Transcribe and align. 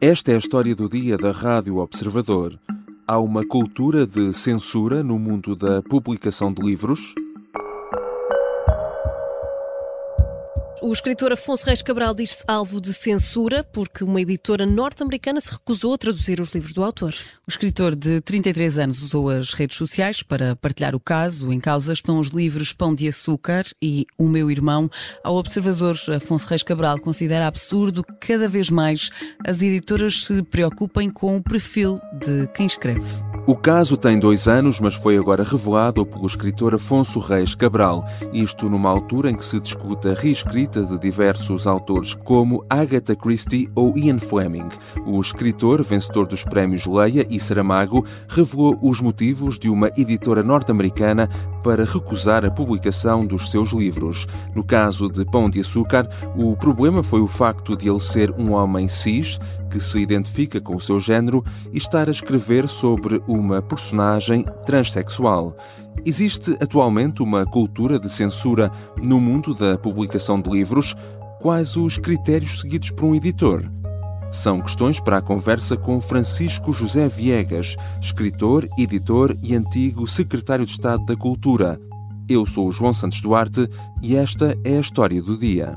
Esta 0.00 0.30
é 0.30 0.36
a 0.36 0.38
história 0.38 0.76
do 0.76 0.88
dia 0.88 1.16
da 1.16 1.32
Rádio 1.32 1.78
Observador. 1.78 2.56
Há 3.04 3.18
uma 3.18 3.44
cultura 3.44 4.06
de 4.06 4.32
censura 4.32 5.02
no 5.02 5.18
mundo 5.18 5.56
da 5.56 5.82
publicação 5.82 6.52
de 6.52 6.62
livros? 6.62 7.16
O 10.80 10.92
escritor 10.92 11.32
Afonso 11.32 11.66
Reis 11.66 11.82
Cabral 11.82 12.14
diz-se 12.14 12.44
alvo 12.46 12.80
de 12.80 12.94
censura 12.94 13.64
porque 13.64 14.04
uma 14.04 14.20
editora 14.20 14.64
norte-americana 14.64 15.40
se 15.40 15.50
recusou 15.50 15.94
a 15.94 15.98
traduzir 15.98 16.40
os 16.40 16.50
livros 16.50 16.72
do 16.72 16.84
autor. 16.84 17.12
O 17.46 17.50
escritor 17.50 17.96
de 17.96 18.20
33 18.20 18.78
anos 18.78 19.02
usou 19.02 19.28
as 19.28 19.52
redes 19.54 19.76
sociais 19.76 20.22
para 20.22 20.54
partilhar 20.54 20.94
o 20.94 21.00
caso. 21.00 21.52
Em 21.52 21.58
causa 21.58 21.92
estão 21.92 22.20
os 22.20 22.28
livros 22.28 22.72
Pão 22.72 22.94
de 22.94 23.08
Açúcar 23.08 23.64
e 23.82 24.06
O 24.16 24.28
Meu 24.28 24.50
Irmão. 24.50 24.88
Ao 25.24 25.34
observador, 25.34 25.98
Afonso 26.14 26.46
Reis 26.46 26.62
Cabral 26.62 27.00
considera 27.00 27.48
absurdo 27.48 28.04
que 28.04 28.28
cada 28.28 28.48
vez 28.48 28.70
mais 28.70 29.10
as 29.44 29.60
editoras 29.60 30.22
se 30.26 30.42
preocupem 30.44 31.10
com 31.10 31.36
o 31.36 31.42
perfil 31.42 32.00
de 32.20 32.46
quem 32.54 32.66
escreve. 32.66 33.02
O 33.46 33.56
caso 33.56 33.96
tem 33.96 34.18
dois 34.18 34.46
anos, 34.46 34.78
mas 34.78 34.94
foi 34.94 35.16
agora 35.16 35.42
revelado 35.42 36.04
pelo 36.04 36.26
escritor 36.26 36.74
Afonso 36.74 37.18
Reis 37.18 37.54
Cabral. 37.54 38.04
Isto 38.30 38.68
numa 38.68 38.90
altura 38.90 39.30
em 39.30 39.34
que 39.34 39.44
se 39.44 39.58
discute 39.58 40.06
a 40.08 40.12
reescrita 40.12 40.67
de 40.68 40.98
diversos 40.98 41.66
autores, 41.66 42.14
como 42.14 42.64
Agatha 42.68 43.16
Christie 43.16 43.68
ou 43.74 43.96
Ian 43.96 44.18
Fleming. 44.18 44.68
O 45.06 45.20
escritor, 45.20 45.82
vencedor 45.82 46.26
dos 46.26 46.44
prémios 46.44 46.86
Leia 46.86 47.26
e 47.30 47.40
Saramago, 47.40 48.04
revelou 48.28 48.78
os 48.82 49.00
motivos 49.00 49.58
de 49.58 49.70
uma 49.70 49.90
editora 49.96 50.42
norte-americana 50.42 51.28
para 51.62 51.84
recusar 51.84 52.44
a 52.44 52.50
publicação 52.50 53.26
dos 53.26 53.50
seus 53.50 53.70
livros. 53.70 54.26
No 54.54 54.64
caso 54.64 55.08
de 55.08 55.24
Pão 55.24 55.48
de 55.48 55.60
Açúcar, 55.60 56.08
o 56.36 56.56
problema 56.56 57.02
foi 57.02 57.20
o 57.20 57.26
facto 57.26 57.76
de 57.76 57.88
ele 57.88 58.00
ser 58.00 58.30
um 58.38 58.52
homem 58.52 58.88
cis, 58.88 59.38
que 59.70 59.80
se 59.80 59.98
identifica 59.98 60.60
com 60.60 60.76
o 60.76 60.80
seu 60.80 61.00
género, 61.00 61.44
e 61.72 61.78
estar 61.78 62.08
a 62.08 62.10
escrever 62.10 62.68
sobre 62.68 63.22
uma 63.26 63.60
personagem 63.60 64.44
transexual. 64.64 65.56
Existe 66.04 66.56
atualmente 66.60 67.22
uma 67.22 67.44
cultura 67.44 67.98
de 67.98 68.08
censura 68.10 68.70
no 69.02 69.20
mundo 69.20 69.54
da 69.54 69.76
publicação 69.76 70.40
de 70.40 70.48
livros? 70.50 70.94
Quais 71.40 71.76
os 71.76 71.98
critérios 71.98 72.60
seguidos 72.60 72.90
por 72.90 73.06
um 73.06 73.14
editor? 73.14 73.70
São 74.30 74.60
questões 74.60 75.00
para 75.00 75.18
a 75.18 75.22
conversa 75.22 75.76
com 75.76 76.00
Francisco 76.00 76.72
José 76.72 77.08
Viegas, 77.08 77.76
escritor, 78.00 78.68
editor 78.78 79.36
e 79.42 79.54
antigo 79.54 80.06
secretário 80.06 80.66
de 80.66 80.72
Estado 80.72 81.04
da 81.06 81.16
Cultura. 81.16 81.80
Eu 82.28 82.44
sou 82.44 82.68
o 82.68 82.72
João 82.72 82.92
Santos 82.92 83.22
Duarte 83.22 83.68
e 84.02 84.16
esta 84.16 84.54
é 84.64 84.76
a 84.76 84.80
história 84.80 85.22
do 85.22 85.36
dia. 85.36 85.76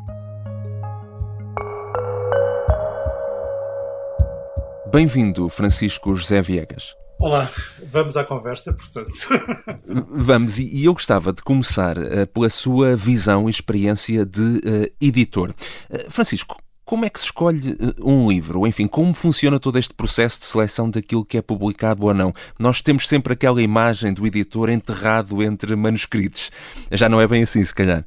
Bem-vindo, 4.92 5.48
Francisco 5.48 6.14
José 6.14 6.42
Viegas. 6.42 7.01
Olá, 7.22 7.48
vamos 7.86 8.18
à 8.18 8.24
conversa, 8.24 8.74
portanto. 8.74 9.12
Vamos, 10.10 10.58
e 10.58 10.86
eu 10.86 10.94
gostava 10.94 11.32
de 11.32 11.44
começar 11.44 11.96
uh, 11.96 12.26
pela 12.34 12.50
sua 12.50 12.96
visão 12.96 13.48
e 13.48 13.52
experiência 13.52 14.26
de 14.26 14.42
uh, 14.42 14.92
editor. 15.00 15.54
Uh, 15.88 16.10
Francisco, 16.10 16.58
como 16.84 17.06
é 17.06 17.10
que 17.12 17.20
se 17.20 17.28
escolhe 17.28 17.78
um 18.00 18.28
livro? 18.28 18.66
Enfim, 18.66 18.88
como 18.88 19.14
funciona 19.14 19.60
todo 19.60 19.78
este 19.78 19.94
processo 19.94 20.40
de 20.40 20.46
seleção 20.46 20.90
daquilo 20.90 21.24
que 21.24 21.38
é 21.38 21.44
publicado 21.44 22.08
ou 22.08 22.14
não? 22.14 22.34
Nós 22.58 22.82
temos 22.82 23.08
sempre 23.08 23.34
aquela 23.34 23.62
imagem 23.62 24.12
do 24.14 24.26
editor 24.26 24.72
enterrado 24.72 25.44
entre 25.44 25.76
manuscritos. 25.76 26.50
Já 26.92 27.08
não 27.08 27.22
é 27.22 27.28
bem 27.28 27.44
assim, 27.44 27.64
se 27.64 27.74
calhar. 27.74 28.04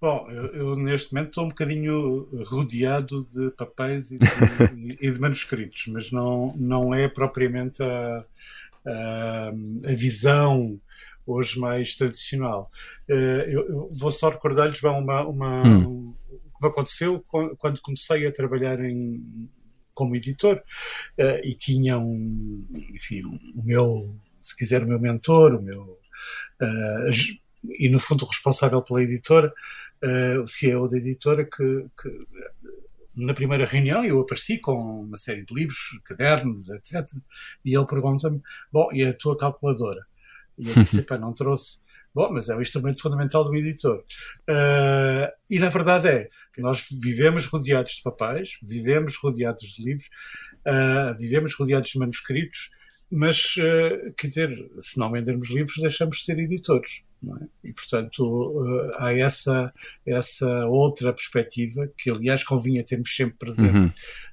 Bom, 0.00 0.30
eu, 0.30 0.46
eu, 0.52 0.76
neste 0.76 1.12
momento 1.12 1.28
estou 1.28 1.44
um 1.44 1.48
bocadinho 1.48 2.28
rodeado 2.44 3.26
de 3.32 3.50
papéis 3.50 4.10
e 4.12 4.16
de, 4.16 4.26
e 5.00 5.10
de 5.10 5.20
manuscritos, 5.20 5.86
mas 5.88 6.12
não, 6.12 6.54
não 6.56 6.94
é 6.94 7.08
propriamente 7.08 7.82
a, 7.82 8.24
a, 8.86 9.48
a 9.48 9.94
visão 9.94 10.80
hoje 11.26 11.58
mais 11.58 11.94
tradicional. 11.94 12.70
Eh, 13.08 13.46
eu, 13.48 13.68
eu 13.68 13.90
vou 13.92 14.10
só 14.10 14.30
recordar-lhes 14.30 14.82
uma, 14.82 15.26
uma 15.26 15.62
hum. 15.66 16.14
o 16.30 16.58
que 16.58 16.66
aconteceu 16.66 17.22
quando 17.58 17.80
comecei 17.80 18.26
a 18.26 18.32
trabalhar 18.32 18.80
em, 18.82 19.48
como 19.98 20.14
editor 20.14 20.62
uh, 21.18 21.40
e 21.44 21.56
tinha 21.56 21.98
um, 21.98 22.64
enfim, 22.94 23.22
o 23.24 23.64
meu, 23.64 24.16
se 24.40 24.56
quiser, 24.56 24.84
o 24.84 24.86
meu 24.86 25.00
mentor, 25.00 25.56
o 25.56 25.62
meu, 25.62 25.98
uh, 26.62 27.10
e 27.64 27.88
no 27.88 27.98
fundo 27.98 28.24
responsável 28.24 28.80
pela 28.80 29.02
editora, 29.02 29.52
uh, 30.04 30.42
o 30.42 30.48
CEO 30.48 30.88
da 30.88 30.96
editora, 30.96 31.44
que, 31.44 31.86
que, 32.00 32.26
na 33.16 33.34
primeira 33.34 33.64
reunião 33.64 34.04
eu 34.04 34.20
apareci 34.20 34.58
com 34.58 35.02
uma 35.02 35.16
série 35.16 35.44
de 35.44 35.54
livros, 35.54 35.78
cadernos, 36.04 36.68
etc. 36.70 37.04
E 37.64 37.76
ele 37.76 37.86
pergunta-me: 37.86 38.40
Bom, 38.72 38.88
e 38.92 39.04
a 39.04 39.12
tua 39.12 39.36
calculadora? 39.36 40.00
E 40.56 40.68
eu 40.68 40.74
disse: 40.74 41.02
Pá, 41.06 41.18
não 41.18 41.32
trouxe. 41.32 41.80
Bom, 42.14 42.30
mas 42.32 42.48
é 42.48 42.56
o 42.56 42.62
instrumento 42.62 43.02
fundamental 43.02 43.44
do 43.44 43.54
editor. 43.54 44.04
Uh, 44.48 45.30
e 45.48 45.58
na 45.58 45.68
verdade 45.68 46.08
é 46.08 46.28
que 46.52 46.60
nós 46.60 46.86
vivemos 46.90 47.46
rodeados 47.46 47.92
de 47.92 48.02
papéis, 48.02 48.58
vivemos 48.62 49.16
rodeados 49.16 49.62
de 49.62 49.84
livros, 49.84 50.08
uh, 50.66 51.16
vivemos 51.18 51.54
rodeados 51.54 51.90
de 51.90 51.98
manuscritos, 51.98 52.70
mas, 53.10 53.54
uh, 53.56 54.12
quer 54.16 54.28
dizer, 54.28 54.70
se 54.78 54.98
não 54.98 55.10
vendermos 55.10 55.48
livros, 55.50 55.76
deixamos 55.80 56.18
de 56.18 56.24
ser 56.24 56.38
editores. 56.38 57.02
É? 57.20 57.68
E, 57.68 57.72
portanto, 57.72 58.64
eh, 58.64 58.96
há 58.96 59.12
essa, 59.12 59.74
essa 60.06 60.66
outra 60.66 61.12
perspectiva 61.12 61.90
que, 61.98 62.10
aliás, 62.10 62.44
convinha 62.44 62.84
termos 62.84 63.14
sempre 63.14 63.36
presente 63.36 63.76
uhum. 63.76 63.90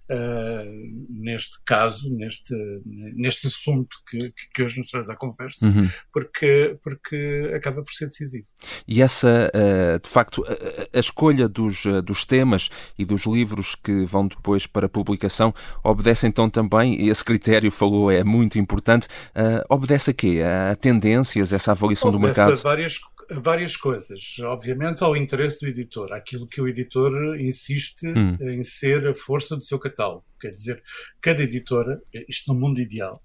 Uh, 0.10 1.06
neste 1.10 1.64
caso, 1.66 2.10
neste, 2.10 2.54
neste 2.86 3.48
assunto 3.48 3.98
que, 4.10 4.34
que 4.54 4.64
hoje 4.64 4.78
nos 4.78 4.90
traz 4.90 5.10
à 5.10 5.16
conversa, 5.16 5.66
uhum. 5.66 5.90
porque, 6.14 6.78
porque 6.84 7.52
acaba 7.56 7.84
por 7.84 7.94
ser 7.94 8.08
decisivo. 8.08 8.46
E 8.88 9.02
essa, 9.02 9.52
uh, 9.54 10.00
de 10.00 10.10
facto, 10.10 10.44
a, 10.48 10.98
a, 10.98 11.00
escolha 11.00 11.48
dos, 11.48 11.84
dos 12.04 12.26
temas 12.26 12.70
e 12.98 13.06
dos 13.06 13.26
livros 13.26 13.76
que 13.76 14.06
vão 14.06 14.28
depois 14.28 14.68
para 14.68 14.90
publicação 14.90 15.54
obedece 15.84 16.28
então 16.28 16.50
também, 16.50 17.08
esse 17.08 17.24
critério 17.24 17.72
falou 17.72 18.12
é 18.12 18.24
muito 18.24 18.58
importante, 18.58 19.08
uh, 19.08 19.66
obedece 19.70 20.12
a 20.12 20.14
quê? 20.14 20.42
A 20.72 20.76
tendências, 20.76 21.54
essa 21.54 21.72
avaliação 21.72 22.10
obedece 22.10 22.34
do 22.34 22.42
mercado? 22.42 22.64
várias, 22.64 23.00
várias 23.32 23.76
coisas. 23.78 24.36
Obviamente 24.40 25.04
ao 25.04 25.16
interesse 25.16 25.62
do 25.62 25.68
editor, 25.68 26.14
aquilo 26.14 26.48
que 26.48 26.62
o 26.62 26.68
editor 26.68 27.40
insiste 27.40 28.08
hum. 28.08 28.38
em 28.42 28.64
ser 28.64 29.08
a 29.08 29.16
força 29.16 29.56
do 29.56 29.64
seu 29.64 29.80
catálogo. 29.80 30.26
Quer 30.40 30.52
dizer, 30.52 30.84
cada 31.22 31.44
editora, 31.44 32.02
isto 32.28 32.54
no 32.54 32.60
mundo 32.60 32.80
ideal, 32.80 33.22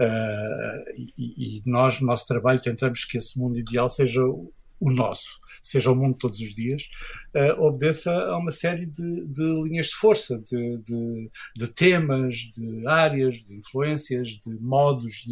uh, 0.00 0.90
e, 1.18 1.58
e, 1.58 1.62
nós, 1.66 2.00
no 2.00 2.06
nosso 2.06 2.26
trabalho, 2.26 2.60
tentamos 2.60 3.04
que 3.04 3.18
esse 3.18 3.38
mundo 3.38 3.58
ideal 3.58 3.88
seja 3.88 4.22
o, 4.24 4.52
o 4.80 4.90
nosso 4.90 5.40
seja 5.62 5.90
o 5.90 5.96
mundo 5.96 6.16
todos 6.16 6.38
os 6.38 6.54
dias, 6.54 6.88
uh, 7.34 7.62
obedeça 7.62 8.10
a 8.10 8.36
uma 8.38 8.50
série 8.50 8.86
de, 8.86 9.26
de 9.26 9.62
linhas 9.64 9.86
de 9.86 9.94
força, 9.94 10.38
de, 10.38 10.78
de, 10.78 11.30
de, 11.56 11.66
temas, 11.74 12.36
de 12.36 12.86
áreas, 12.86 13.38
de 13.38 13.56
influências, 13.56 14.28
de 14.28 14.50
modos 14.60 15.24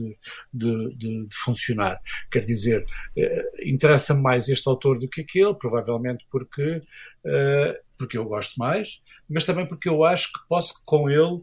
de, 0.53 1.29
funcionar. 1.45 1.99
Quer 2.31 2.45
dizer, 2.45 2.85
uh, 3.17 3.65
interessa-me 3.65 4.23
mais 4.23 4.49
este 4.49 4.69
autor 4.69 4.99
do 4.99 5.09
que 5.09 5.23
aquele, 5.23 5.55
provavelmente 5.55 6.27
porque, 6.31 6.81
uh, 7.25 7.75
porque 7.97 8.19
eu 8.19 8.25
gosto 8.25 8.57
mais, 8.59 9.01
mas 9.29 9.45
também 9.45 9.67
porque 9.67 9.89
eu 9.89 10.05
acho 10.05 10.33
que 10.33 10.41
posso 10.49 10.83
com 10.85 11.11
ele 11.11 11.43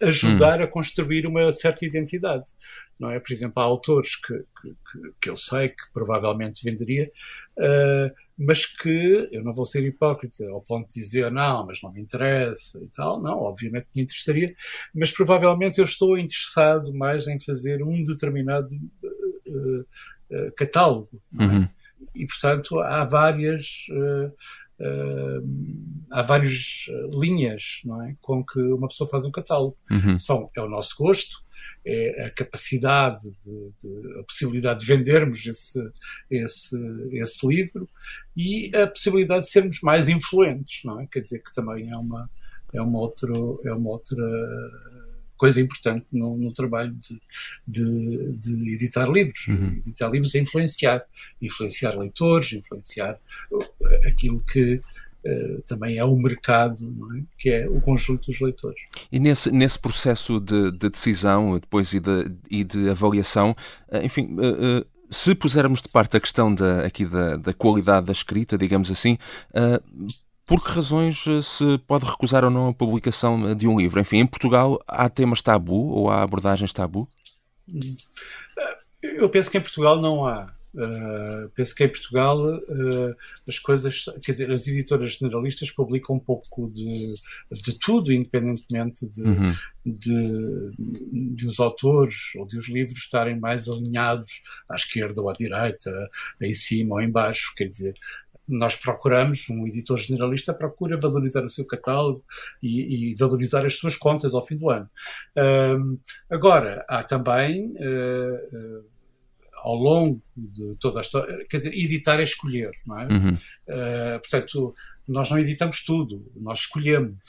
ajudar 0.00 0.60
hum. 0.60 0.64
a 0.64 0.66
construir 0.66 1.26
uma 1.26 1.50
certa 1.50 1.84
identidade. 1.84 2.44
Não 2.98 3.10
é? 3.10 3.20
Por 3.20 3.32
exemplo, 3.32 3.62
há 3.62 3.64
autores 3.64 4.16
que, 4.16 4.34
que, 4.34 5.12
que 5.20 5.30
eu 5.30 5.36
sei 5.36 5.68
que 5.68 5.84
provavelmente 5.92 6.64
venderia, 6.64 7.10
uh, 7.58 8.14
mas 8.38 8.66
que 8.66 9.28
eu 9.32 9.42
não 9.42 9.52
vou 9.52 9.64
ser 9.64 9.84
hipócrita 9.84 10.48
ao 10.50 10.62
ponto 10.62 10.88
de 10.88 10.94
dizer 10.94 11.30
não, 11.30 11.66
mas 11.66 11.82
não 11.82 11.92
me 11.92 12.00
interessa 12.00 12.78
e 12.82 12.88
tal. 12.88 13.20
Não, 13.20 13.38
obviamente 13.38 13.84
que 13.84 13.96
me 13.96 14.02
interessaria, 14.02 14.54
mas 14.94 15.10
provavelmente 15.10 15.78
eu 15.78 15.84
estou 15.84 16.18
interessado 16.18 16.92
mais 16.94 17.26
em 17.26 17.40
fazer 17.40 17.82
um 17.82 18.02
determinado 18.04 18.68
uh, 18.72 19.80
uh, 19.80 20.52
catálogo. 20.56 21.22
É? 21.38 21.44
Uhum. 21.44 21.68
E, 22.14 22.26
portanto, 22.26 22.80
há 22.80 23.04
várias. 23.04 23.86
Uh, 23.90 24.32
há 26.08 26.22
várias 26.22 26.86
linhas 27.12 27.80
não 27.84 28.00
é? 28.00 28.14
com 28.20 28.44
que 28.44 28.60
uma 28.60 28.86
pessoa 28.86 29.10
faz 29.10 29.24
um 29.24 29.30
catálogo. 29.32 29.76
Uhum. 29.90 30.16
São, 30.20 30.48
é 30.54 30.60
o 30.60 30.68
nosso 30.68 30.94
gosto, 30.96 31.42
é 31.84 32.26
a 32.26 32.30
capacidade, 32.30 33.22
de, 33.44 33.72
de, 33.80 34.20
a 34.20 34.22
possibilidade 34.24 34.80
de 34.80 34.86
vendermos 34.86 35.46
esse, 35.46 35.78
esse, 36.30 36.76
esse 37.12 37.46
livro 37.46 37.88
e 38.36 38.74
a 38.76 38.86
possibilidade 38.86 39.46
de 39.46 39.50
sermos 39.50 39.80
mais 39.80 40.08
influentes, 40.08 40.84
não 40.84 41.00
é? 41.00 41.06
Quer 41.06 41.20
dizer 41.20 41.42
que 41.42 41.52
também 41.52 41.90
é 41.90 41.96
uma, 41.96 42.30
é 42.72 42.82
uma, 42.82 42.98
outro, 42.98 43.60
é 43.64 43.72
uma 43.72 43.90
outra 43.90 44.22
coisa 45.38 45.60
importante 45.60 46.04
no, 46.12 46.36
no 46.36 46.52
trabalho 46.52 46.92
de, 46.94 47.20
de, 47.66 48.32
de, 48.36 48.74
editar 48.74 49.08
livros. 49.08 49.46
Uhum. 49.46 49.80
Editar 49.86 50.10
livros 50.10 50.34
é 50.34 50.40
influenciar. 50.40 51.04
Influenciar 51.40 51.96
leitores, 51.96 52.52
influenciar 52.52 53.18
aquilo 54.06 54.42
que, 54.44 54.82
uh, 55.24 55.62
também 55.66 55.98
é 55.98 56.04
o 56.04 56.16
mercado, 56.16 56.84
é? 57.16 57.22
que 57.38 57.50
é 57.50 57.68
o 57.68 57.80
conjunto 57.80 58.26
dos 58.26 58.40
leitores. 58.40 58.80
E 59.10 59.18
nesse, 59.18 59.50
nesse 59.50 59.78
processo 59.78 60.40
de, 60.40 60.72
de 60.72 60.90
decisão 60.90 61.58
depois 61.58 61.92
e 61.92 62.00
de, 62.00 62.32
e 62.50 62.64
de 62.64 62.88
avaliação, 62.88 63.54
enfim 64.02 64.36
se 65.10 65.34
pusermos 65.34 65.80
de 65.80 65.88
parte 65.88 66.16
a 66.16 66.20
questão 66.20 66.54
da, 66.54 66.84
aqui 66.84 67.04
da, 67.06 67.36
da 67.36 67.52
qualidade 67.52 68.06
da 68.06 68.12
escrita, 68.12 68.58
digamos 68.58 68.90
assim, 68.90 69.16
uh, 69.54 70.06
por 70.48 70.64
que 70.64 70.70
razões 70.70 71.24
se 71.42 71.78
pode 71.86 72.06
recusar 72.06 72.42
ou 72.42 72.50
não 72.50 72.68
a 72.68 72.74
publicação 72.74 73.54
de 73.54 73.68
um 73.68 73.78
livro? 73.78 74.00
Enfim, 74.00 74.18
em 74.18 74.26
Portugal 74.26 74.78
há 74.88 75.08
temas 75.08 75.42
tabu 75.42 75.88
ou 75.90 76.08
há 76.10 76.22
abordagens 76.22 76.72
tabu? 76.72 77.06
Eu 79.02 79.28
penso 79.28 79.50
que 79.50 79.58
em 79.58 79.60
Portugal 79.60 80.00
não 80.00 80.26
há. 80.26 80.50
Uh, 80.74 81.48
penso 81.54 81.74
que 81.74 81.82
em 81.82 81.88
Portugal 81.88 82.38
uh, 82.46 83.16
as 83.48 83.58
coisas, 83.58 84.04
quer 84.22 84.32
dizer, 84.32 84.50
as 84.50 84.66
editoras 84.66 85.14
generalistas 85.14 85.70
publicam 85.70 86.16
um 86.16 86.20
pouco 86.20 86.70
de, 86.70 87.14
de 87.50 87.78
tudo, 87.78 88.12
independentemente 88.12 89.08
de, 89.08 89.22
uhum. 89.22 89.54
de, 89.84 91.34
de, 91.34 91.46
os 91.46 91.58
autores 91.58 92.34
ou 92.36 92.46
de 92.46 92.58
os 92.58 92.68
livros 92.68 92.98
estarem 92.98 93.40
mais 93.40 93.66
alinhados 93.66 94.42
à 94.68 94.76
esquerda 94.76 95.22
ou 95.22 95.30
à 95.30 95.32
direita, 95.32 95.90
em 96.40 96.54
cima 96.54 96.96
ou 96.96 97.00
em 97.00 97.10
baixo, 97.10 97.54
quer 97.56 97.68
dizer, 97.68 97.94
nós 98.46 98.76
procuramos, 98.76 99.48
um 99.50 99.66
editor 99.66 99.98
generalista 99.98 100.54
procura 100.54 100.98
valorizar 100.98 101.44
o 101.44 101.50
seu 101.50 101.66
catálogo 101.66 102.24
e, 102.62 103.10
e 103.10 103.14
valorizar 103.14 103.64
as 103.64 103.76
suas 103.76 103.96
contas 103.96 104.34
ao 104.34 104.44
fim 104.44 104.56
do 104.56 104.70
ano. 104.70 104.88
Uh, 105.36 105.98
agora, 106.30 106.84
há 106.88 107.02
também 107.02 107.74
ao 109.62 109.74
longo 109.74 110.22
de 110.36 110.76
toda 110.80 111.00
a 111.00 111.02
história, 111.02 111.46
quer 111.48 111.58
dizer, 111.58 111.74
editar 111.74 112.20
é 112.20 112.24
escolher, 112.24 112.70
não 112.86 113.00
é? 113.00 113.06
Uhum. 113.06 113.34
Uh, 113.34 114.20
portanto, 114.20 114.74
nós 115.06 115.30
não 115.30 115.38
editamos 115.38 115.82
tudo, 115.84 116.30
nós 116.36 116.60
escolhemos. 116.60 117.24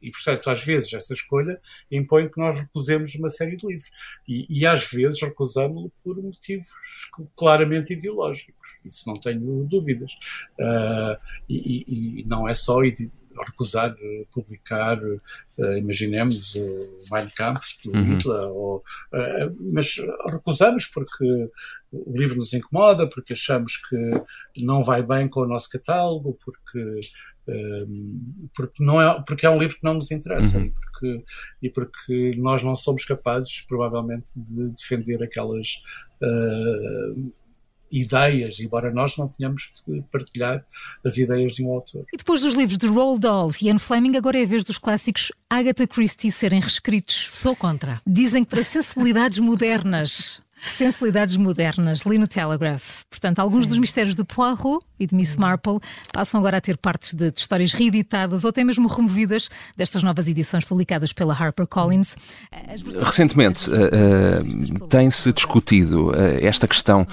E, 0.00 0.12
portanto, 0.12 0.48
às 0.48 0.64
vezes 0.64 0.92
essa 0.92 1.12
escolha 1.12 1.60
impõe 1.90 2.28
que 2.28 2.38
nós 2.38 2.56
recusemos 2.56 3.14
uma 3.16 3.28
série 3.28 3.56
de 3.56 3.66
livros. 3.66 3.90
E, 4.28 4.46
e 4.48 4.64
às 4.64 4.88
vezes 4.88 5.20
recusamos-lo 5.20 5.90
por 6.04 6.22
motivos 6.22 7.10
claramente 7.36 7.92
ideológicos. 7.92 8.76
Isso 8.84 9.08
não 9.08 9.18
tenho 9.18 9.64
dúvidas. 9.64 10.12
Uh, 10.58 11.18
e, 11.48 12.20
e, 12.20 12.24
não 12.26 12.48
é 12.48 12.54
só 12.54 12.80
recusar 13.46 13.94
eh, 14.00 14.24
publicar, 14.30 14.98
uh, 15.02 15.76
imaginemos, 15.76 16.54
o 16.54 16.98
Mein 17.10 17.28
Kampf 17.36 17.82
do 17.84 17.90
uhum. 17.92 18.14
Hitler, 18.14 18.48
ou, 18.48 18.76
uh, 18.78 19.72
mas 19.72 19.96
recusamos 20.30 20.86
porque 20.86 21.24
o 21.92 22.16
livro 22.16 22.36
nos 22.36 22.52
incomoda, 22.52 23.08
porque 23.08 23.32
achamos 23.32 23.76
que 23.76 24.62
não 24.62 24.82
vai 24.82 25.02
bem 25.02 25.28
com 25.28 25.40
o 25.40 25.46
nosso 25.46 25.68
catálogo, 25.68 26.38
porque 26.44 27.00
porque 28.54 28.84
não 28.84 29.02
é 29.02 29.20
porque 29.26 29.44
é 29.44 29.50
um 29.50 29.58
livro 29.58 29.76
que 29.76 29.84
não 29.84 29.94
nos 29.94 30.12
interessa 30.12 30.58
uhum. 30.58 30.66
e, 30.66 30.70
porque, 30.70 31.24
e 31.62 31.70
porque 31.70 32.36
nós 32.38 32.62
não 32.62 32.76
somos 32.76 33.04
capazes 33.04 33.62
provavelmente 33.62 34.30
de 34.36 34.70
defender 34.70 35.20
aquelas 35.24 35.82
uh, 36.22 37.32
ideias, 37.92 38.58
embora 38.58 38.90
nós 38.90 39.16
não 39.18 39.28
tenhamos 39.28 39.70
que 39.84 40.02
partilhar 40.10 40.64
as 41.04 41.18
ideias 41.18 41.52
de 41.52 41.62
um 41.62 41.70
autor. 41.70 42.04
E 42.12 42.16
depois 42.16 42.40
dos 42.40 42.54
livros 42.54 42.78
de 42.78 42.86
Roald 42.86 43.20
Dahl 43.20 43.52
e 43.60 43.68
Anne 43.68 43.78
Fleming, 43.78 44.16
agora 44.16 44.38
é 44.38 44.44
a 44.44 44.46
vez 44.46 44.64
dos 44.64 44.78
clássicos 44.78 45.30
Agatha 45.50 45.86
Christie 45.86 46.32
serem 46.32 46.60
reescritos. 46.60 47.26
Sou 47.30 47.54
contra. 47.54 48.00
Dizem 48.06 48.44
que 48.44 48.50
para 48.50 48.64
sensibilidades 48.64 49.38
modernas 49.38 50.40
Sensibilidades 50.62 51.36
modernas, 51.36 52.02
li 52.02 52.18
no 52.18 52.28
Telegraph. 52.28 53.02
Portanto, 53.10 53.40
alguns 53.40 53.64
Sim. 53.64 53.70
dos 53.70 53.78
mistérios 53.78 54.14
de 54.14 54.22
Poirot 54.22 54.78
e 55.02 55.06
de 55.06 55.14
Miss 55.14 55.36
Marple 55.36 55.78
passam 56.12 56.38
agora 56.38 56.58
a 56.58 56.60
ter 56.60 56.76
partes 56.76 57.14
de, 57.14 57.30
de, 57.30 57.40
histórias 57.40 57.72
reeditadas 57.72 58.44
ou 58.44 58.50
até 58.50 58.62
mesmo 58.62 58.88
removidas 58.88 59.48
destas 59.76 60.02
novas 60.02 60.28
edições 60.28 60.64
publicadas 60.64 61.12
pela 61.12 61.34
HarperCollins. 61.34 62.16
Recentemente 63.02 63.70
uh, 63.70 63.74
uh, 63.74 64.88
tem-se 64.88 65.32
discutido 65.32 66.10
uh, 66.10 66.14
esta 66.40 66.66
questão 66.66 67.06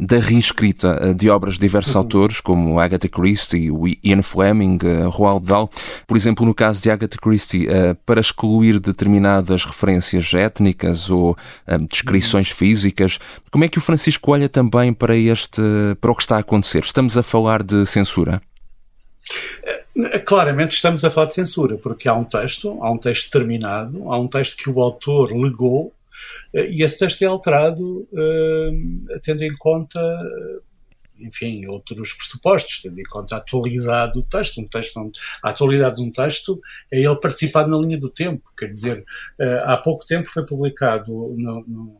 da 0.00 0.18
reescrita 0.18 1.14
de 1.14 1.28
obras 1.30 1.54
de 1.54 1.60
diversos 1.60 1.94
uhum. 1.94 2.00
autores, 2.00 2.40
como 2.40 2.80
Agatha 2.80 3.08
Christie, 3.08 3.70
Ian 4.02 4.22
Fleming, 4.22 4.78
Roald 5.10 5.46
Dahl. 5.46 5.70
Por 6.06 6.16
exemplo, 6.16 6.44
no 6.44 6.54
caso 6.54 6.82
de 6.82 6.90
Agatha 6.90 7.18
Christie, 7.20 7.66
para 8.06 8.20
excluir 8.20 8.80
determinadas 8.80 9.64
referências 9.64 10.32
étnicas 10.32 11.10
ou 11.10 11.36
descrições 11.90 12.50
físicas 12.50 12.78
físicas. 12.78 13.18
Como 13.50 13.64
é 13.64 13.68
que 13.68 13.78
o 13.78 13.80
Francisco 13.80 14.30
olha 14.30 14.48
também 14.48 14.92
para 14.92 15.16
este, 15.16 15.62
para 16.00 16.10
o 16.10 16.14
que 16.14 16.22
está 16.22 16.36
a 16.36 16.40
acontecer? 16.40 16.82
Estamos 16.82 17.17
a 17.18 17.22
falar 17.22 17.62
de 17.62 17.84
censura? 17.86 18.40
Eh, 19.96 20.18
claramente 20.20 20.74
estamos 20.74 21.04
a 21.04 21.10
falar 21.10 21.26
de 21.26 21.34
censura, 21.34 21.76
porque 21.76 22.08
há 22.08 22.14
um 22.14 22.24
texto, 22.24 22.78
há 22.82 22.90
um 22.90 22.98
texto 22.98 23.30
terminado, 23.30 24.10
há 24.10 24.18
um 24.18 24.28
texto 24.28 24.56
que 24.56 24.70
o 24.70 24.80
autor 24.80 25.32
legou, 25.32 25.92
eh, 26.54 26.70
e 26.70 26.82
esse 26.82 26.98
texto 26.98 27.22
é 27.22 27.26
alterado 27.26 28.08
uh, 28.12 29.20
tendo 29.22 29.42
em 29.42 29.56
conta 29.56 30.00
enfim, 31.20 31.66
outros 31.66 32.12
pressupostos, 32.12 32.80
tendo 32.80 33.00
em 33.00 33.04
conta 33.04 33.34
a 33.34 33.38
atualidade 33.38 34.12
do 34.12 34.22
texto. 34.22 34.60
Um 34.60 34.68
texto 34.68 35.10
a 35.42 35.50
atualidade 35.50 35.96
de 35.96 36.02
um 36.02 36.12
texto 36.12 36.60
é 36.92 37.00
ele 37.00 37.16
participar 37.16 37.66
na 37.66 37.76
linha 37.76 37.98
do 37.98 38.08
tempo. 38.08 38.52
Quer 38.56 38.70
dizer, 38.70 39.04
há 39.64 39.76
pouco 39.78 40.06
tempo 40.06 40.28
foi 40.28 40.46
publicado 40.46 41.10
no, 41.36 41.64
no 41.66 41.97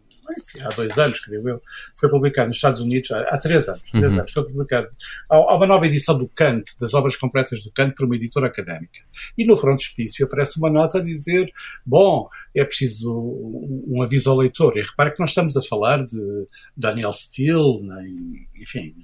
há 0.63 0.69
dois 0.69 0.99
anos, 0.99 1.21
creio 1.21 1.49
eu, 1.49 1.63
foi 1.97 2.09
publicado 2.11 2.49
nos 2.49 2.57
Estados 2.57 2.81
Unidos, 2.81 3.11
há, 3.11 3.21
há 3.23 3.39
três 3.39 3.69
anos, 3.69 3.83
três 3.83 4.05
uhum. 4.05 4.19
anos, 4.21 4.33
foi 4.33 4.45
publicado, 4.45 4.89
há, 5.31 5.37
há, 5.37 5.57
uma 5.57 5.67
nova 5.67 5.87
edição 5.87 6.17
do 6.17 6.29
Kant, 6.29 6.65
das 6.81 6.95
obras 6.95 7.17
completas 7.17 7.63
do 7.63 7.71
Kant, 7.73 7.95
por 7.95 8.07
uma 8.07 8.17
editora 8.17 8.47
académica. 8.47 9.01
E 9.37 9.45
no 9.45 9.57
frontispício 9.57 10.27
aparece 10.27 10.59
uma 10.59 10.71
nota 10.71 10.99
a 10.99 11.03
dizer, 11.03 11.51
bom, 11.85 12.29
é 12.55 12.65
preciso 12.65 13.13
um, 13.13 13.85
um 13.89 14.03
aviso 14.03 14.31
ao 14.31 14.37
leitor. 14.37 14.77
E 14.77 14.83
repare 14.83 15.13
que 15.13 15.21
nós 15.21 15.31
estamos 15.31 15.57
a 15.57 15.63
falar 15.63 16.05
de 16.05 16.49
Daniel 16.77 17.13
Steele, 17.13 17.83
nem, 17.83 18.49
enfim, 18.57 18.95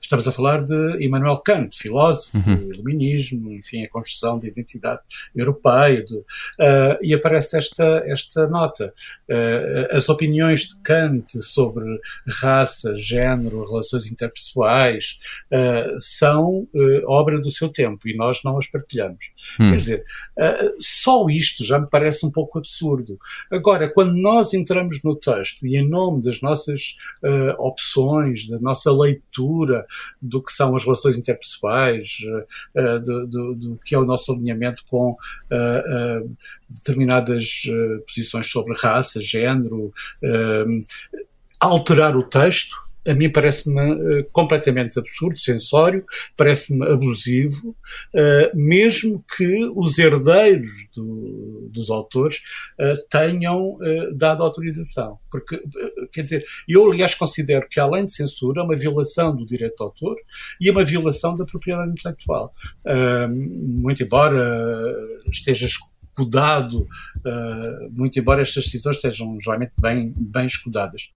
Estamos 0.00 0.26
a 0.26 0.32
falar 0.32 0.64
de 0.64 1.04
Immanuel 1.04 1.38
Kant, 1.38 1.76
filósofo, 1.76 2.36
uhum. 2.36 2.56
do 2.56 2.74
iluminismo, 2.74 3.52
enfim, 3.52 3.82
a 3.82 3.88
construção 3.88 4.38
de 4.38 4.48
identidade 4.48 5.00
europeia. 5.34 6.04
De, 6.04 6.14
uh, 6.14 6.24
e 7.02 7.14
aparece 7.14 7.58
esta, 7.58 8.02
esta 8.06 8.46
nota. 8.48 8.92
Uh, 9.28 9.96
as 9.96 10.08
opiniões 10.08 10.68
de 10.68 10.76
Kant 10.82 11.40
sobre 11.42 11.84
raça, 12.26 12.96
género, 12.96 13.64
relações 13.64 14.06
interpessoais 14.06 15.18
uh, 15.52 16.00
são 16.00 16.68
obra 17.06 17.40
do 17.40 17.50
seu 17.50 17.68
tempo 17.68 18.08
e 18.08 18.16
nós 18.16 18.40
não 18.44 18.58
as 18.58 18.66
partilhamos. 18.66 19.32
Uhum. 19.58 19.70
Quer 19.70 19.80
dizer, 19.80 20.04
só 20.78 21.26
isto 21.28 21.64
já 21.64 21.78
me 21.78 21.86
parece 21.88 22.24
um 22.26 22.30
pouco 22.30 22.58
absurdo. 22.58 23.18
Agora, 23.50 23.88
quando 23.88 24.14
nós 24.14 24.52
entramos 24.54 25.02
no 25.02 25.16
texto 25.16 25.66
e 25.66 25.76
em 25.76 25.88
nome 25.88 26.22
das 26.22 26.40
nossas 26.40 26.96
opções, 27.58 28.48
da 28.48 28.58
nossa 28.58 28.92
leitura, 28.92 29.71
do 30.20 30.42
que 30.42 30.52
são 30.52 30.74
as 30.76 30.84
relações 30.84 31.16
interpessoais, 31.16 32.18
uh, 32.76 33.00
do, 33.00 33.26
do, 33.26 33.54
do, 33.54 33.80
que 33.84 33.94
é 33.94 33.98
o 33.98 34.04
nosso 34.04 34.32
alinhamento 34.32 34.82
com 34.88 35.12
uh, 35.12 36.36
determinadas 36.68 37.62
posições 38.06 38.50
sobre 38.50 38.74
raça, 38.76 39.20
género, 39.20 39.92
alterar 41.60 42.16
o 42.16 42.22
texto 42.22 42.76
a 43.06 43.14
mim 43.14 43.30
parece-me 43.30 43.80
uh, 43.80 44.24
completamente 44.32 44.98
absurdo, 44.98 45.38
sensório, 45.38 46.04
parece-me 46.36 46.86
abusivo, 46.86 47.70
uh, 48.14 48.56
mesmo 48.56 49.24
que 49.36 49.70
os 49.74 49.98
herdeiros 49.98 50.70
do, 50.94 51.68
dos 51.72 51.90
autores 51.90 52.38
uh, 52.80 52.96
tenham 53.10 53.78
dado 54.14 54.42
autorização. 54.42 55.18
Porque, 55.30 55.60
quer 56.12 56.22
dizer, 56.22 56.44
eu 56.68 56.90
aliás 56.90 57.14
considero 57.14 57.66
que 57.68 57.80
além 57.80 58.04
de 58.04 58.14
censura, 58.14 58.60
é 58.60 58.64
uma 58.64 58.76
violação 58.76 59.34
do 59.34 59.44
direito 59.44 59.76
de 59.76 59.82
autor 59.82 60.16
e 60.60 60.68
é 60.68 60.72
uma 60.72 60.84
violação 60.84 61.36
da 61.36 61.44
propriedade 61.44 61.90
intelectual. 61.90 62.54
muito 63.40 64.02
embora 64.02 64.94
esteja 65.30 65.66
escudado, 65.66 66.86
muito 67.90 68.18
embora 68.18 68.42
estas 68.42 68.64
decisões 68.64 68.96
estejam 68.96 69.38
realmente 69.44 69.72
bem, 69.78 70.14
bem 70.16 70.46
escudadas. 70.46 71.10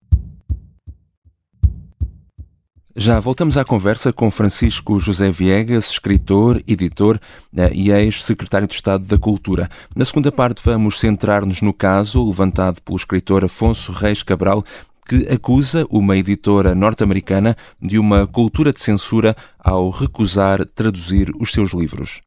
Já 2.99 3.21
voltamos 3.21 3.59
à 3.59 3.65
conversa 3.65 4.11
com 4.11 4.31
Francisco 4.31 4.99
José 4.99 5.31
Viegas, 5.31 5.91
escritor, 5.91 6.63
editor 6.67 7.21
eh, 7.55 7.71
e 7.75 7.91
ex-secretário 7.91 8.67
de 8.67 8.73
Estado 8.73 9.05
da 9.05 9.19
Cultura. 9.19 9.69
Na 9.95 10.03
segunda 10.03 10.33
parte, 10.33 10.63
vamos 10.65 10.99
centrar-nos 10.99 11.61
no 11.61 11.75
caso 11.75 12.27
levantado 12.27 12.81
pelo 12.81 12.97
escritor 12.97 13.45
Afonso 13.45 13.93
Reis 13.93 14.23
Cabral, 14.23 14.65
que 15.07 15.29
acusa 15.31 15.87
uma 15.91 16.17
editora 16.17 16.75
norte-americana 16.75 17.55
de 17.79 17.99
uma 17.99 18.27
cultura 18.27 18.73
de 18.73 18.81
censura 18.81 19.37
ao 19.59 19.91
recusar 19.91 20.65
traduzir 20.65 21.31
os 21.39 21.53
seus 21.53 21.75
livros. 21.75 22.23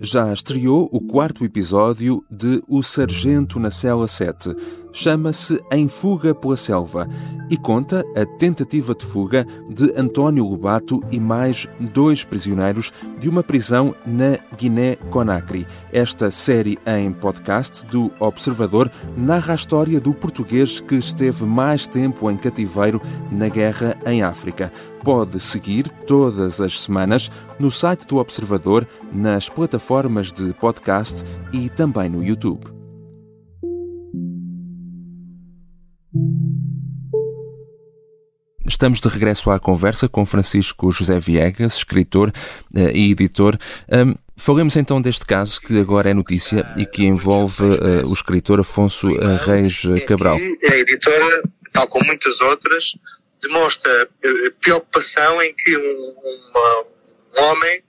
Já 0.00 0.32
estreou 0.32 0.88
o 0.90 0.98
quarto 0.98 1.44
episódio 1.44 2.24
de 2.30 2.62
O 2.66 2.82
Sargento 2.82 3.60
na 3.60 3.70
Cela 3.70 4.08
7. 4.08 4.56
Chama-se 4.92 5.60
Em 5.70 5.86
Fuga 5.88 6.34
pela 6.34 6.56
Selva 6.56 7.06
e 7.50 7.56
conta 7.56 8.02
a 8.16 8.24
tentativa 8.38 8.94
de 8.94 9.04
fuga 9.04 9.46
de 9.68 9.92
António 9.96 10.44
Lobato 10.44 11.00
e 11.12 11.20
mais 11.20 11.68
dois 11.92 12.24
prisioneiros 12.24 12.90
de 13.18 13.28
uma 13.28 13.42
prisão 13.42 13.94
na 14.06 14.38
Guiné-Conakry. 14.56 15.66
Esta 15.92 16.30
série 16.30 16.78
em 16.86 17.12
podcast 17.12 17.84
do 17.86 18.10
Observador 18.18 18.90
narra 19.16 19.52
a 19.52 19.56
história 19.56 20.00
do 20.00 20.14
português 20.14 20.80
que 20.80 20.96
esteve 20.96 21.44
mais 21.44 21.86
tempo 21.86 22.30
em 22.30 22.36
cativeiro 22.36 23.00
na 23.30 23.48
guerra 23.48 23.96
em 24.06 24.22
África. 24.22 24.72
Pode 25.02 25.40
seguir 25.40 25.88
todas 26.06 26.60
as 26.60 26.82
semanas 26.82 27.30
no 27.58 27.70
site 27.70 28.06
do 28.06 28.18
Observador, 28.18 28.86
nas 29.10 29.48
plataformas 29.48 30.30
de 30.30 30.52
podcast 30.54 31.24
e 31.52 31.70
também 31.70 32.10
no 32.10 32.22
YouTube. 32.22 32.66
Estamos 38.66 39.00
de 39.00 39.08
regresso 39.08 39.50
à 39.50 39.58
conversa 39.58 40.08
com 40.08 40.24
Francisco 40.26 40.92
José 40.92 41.18
Viegas, 41.18 41.76
escritor 41.76 42.28
uh, 42.28 42.78
e 42.94 43.10
editor. 43.10 43.56
Falemos 44.36 44.76
então 44.76 45.00
deste 45.00 45.26
caso 45.26 45.60
que 45.60 45.78
agora 45.78 46.10
é 46.10 46.14
notícia 46.14 46.66
e 46.76 46.86
que 46.86 47.04
envolve 47.04 47.62
uh, 47.62 48.06
o 48.06 48.12
escritor 48.12 48.60
Afonso 48.60 49.08
uh, 49.08 49.36
Reis 49.44 49.82
Cabral. 50.06 50.36
A 50.36 50.76
editora, 50.76 51.42
tal 51.72 51.88
como 51.88 52.06
muitas 52.06 52.40
outras, 52.40 52.94
demonstra 53.40 54.08
preocupação 54.60 55.42
em 55.42 55.54
que 55.54 55.76
um, 55.76 56.14
uma, 56.52 56.80
um 57.36 57.42
homem 57.44 57.82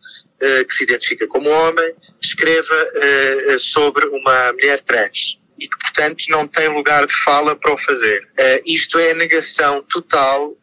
que 0.67 0.73
se 0.73 0.83
identifica 0.83 1.27
como 1.27 1.49
homem 1.49 1.93
escreva 2.19 2.91
sobre 3.59 4.07
uma 4.07 4.53
mulher 4.53 4.81
trans 4.81 5.37
e 5.59 5.67
que, 5.67 5.77
portanto, 5.77 6.23
não 6.29 6.47
tem 6.47 6.67
lugar 6.67 7.05
de 7.05 7.13
fala 7.23 7.55
para 7.55 7.71
o 7.71 7.77
fazer. 7.77 8.27
Isto 8.65 8.97
é 8.97 9.11
a 9.11 9.15
negação 9.15 9.83
total 9.83 10.57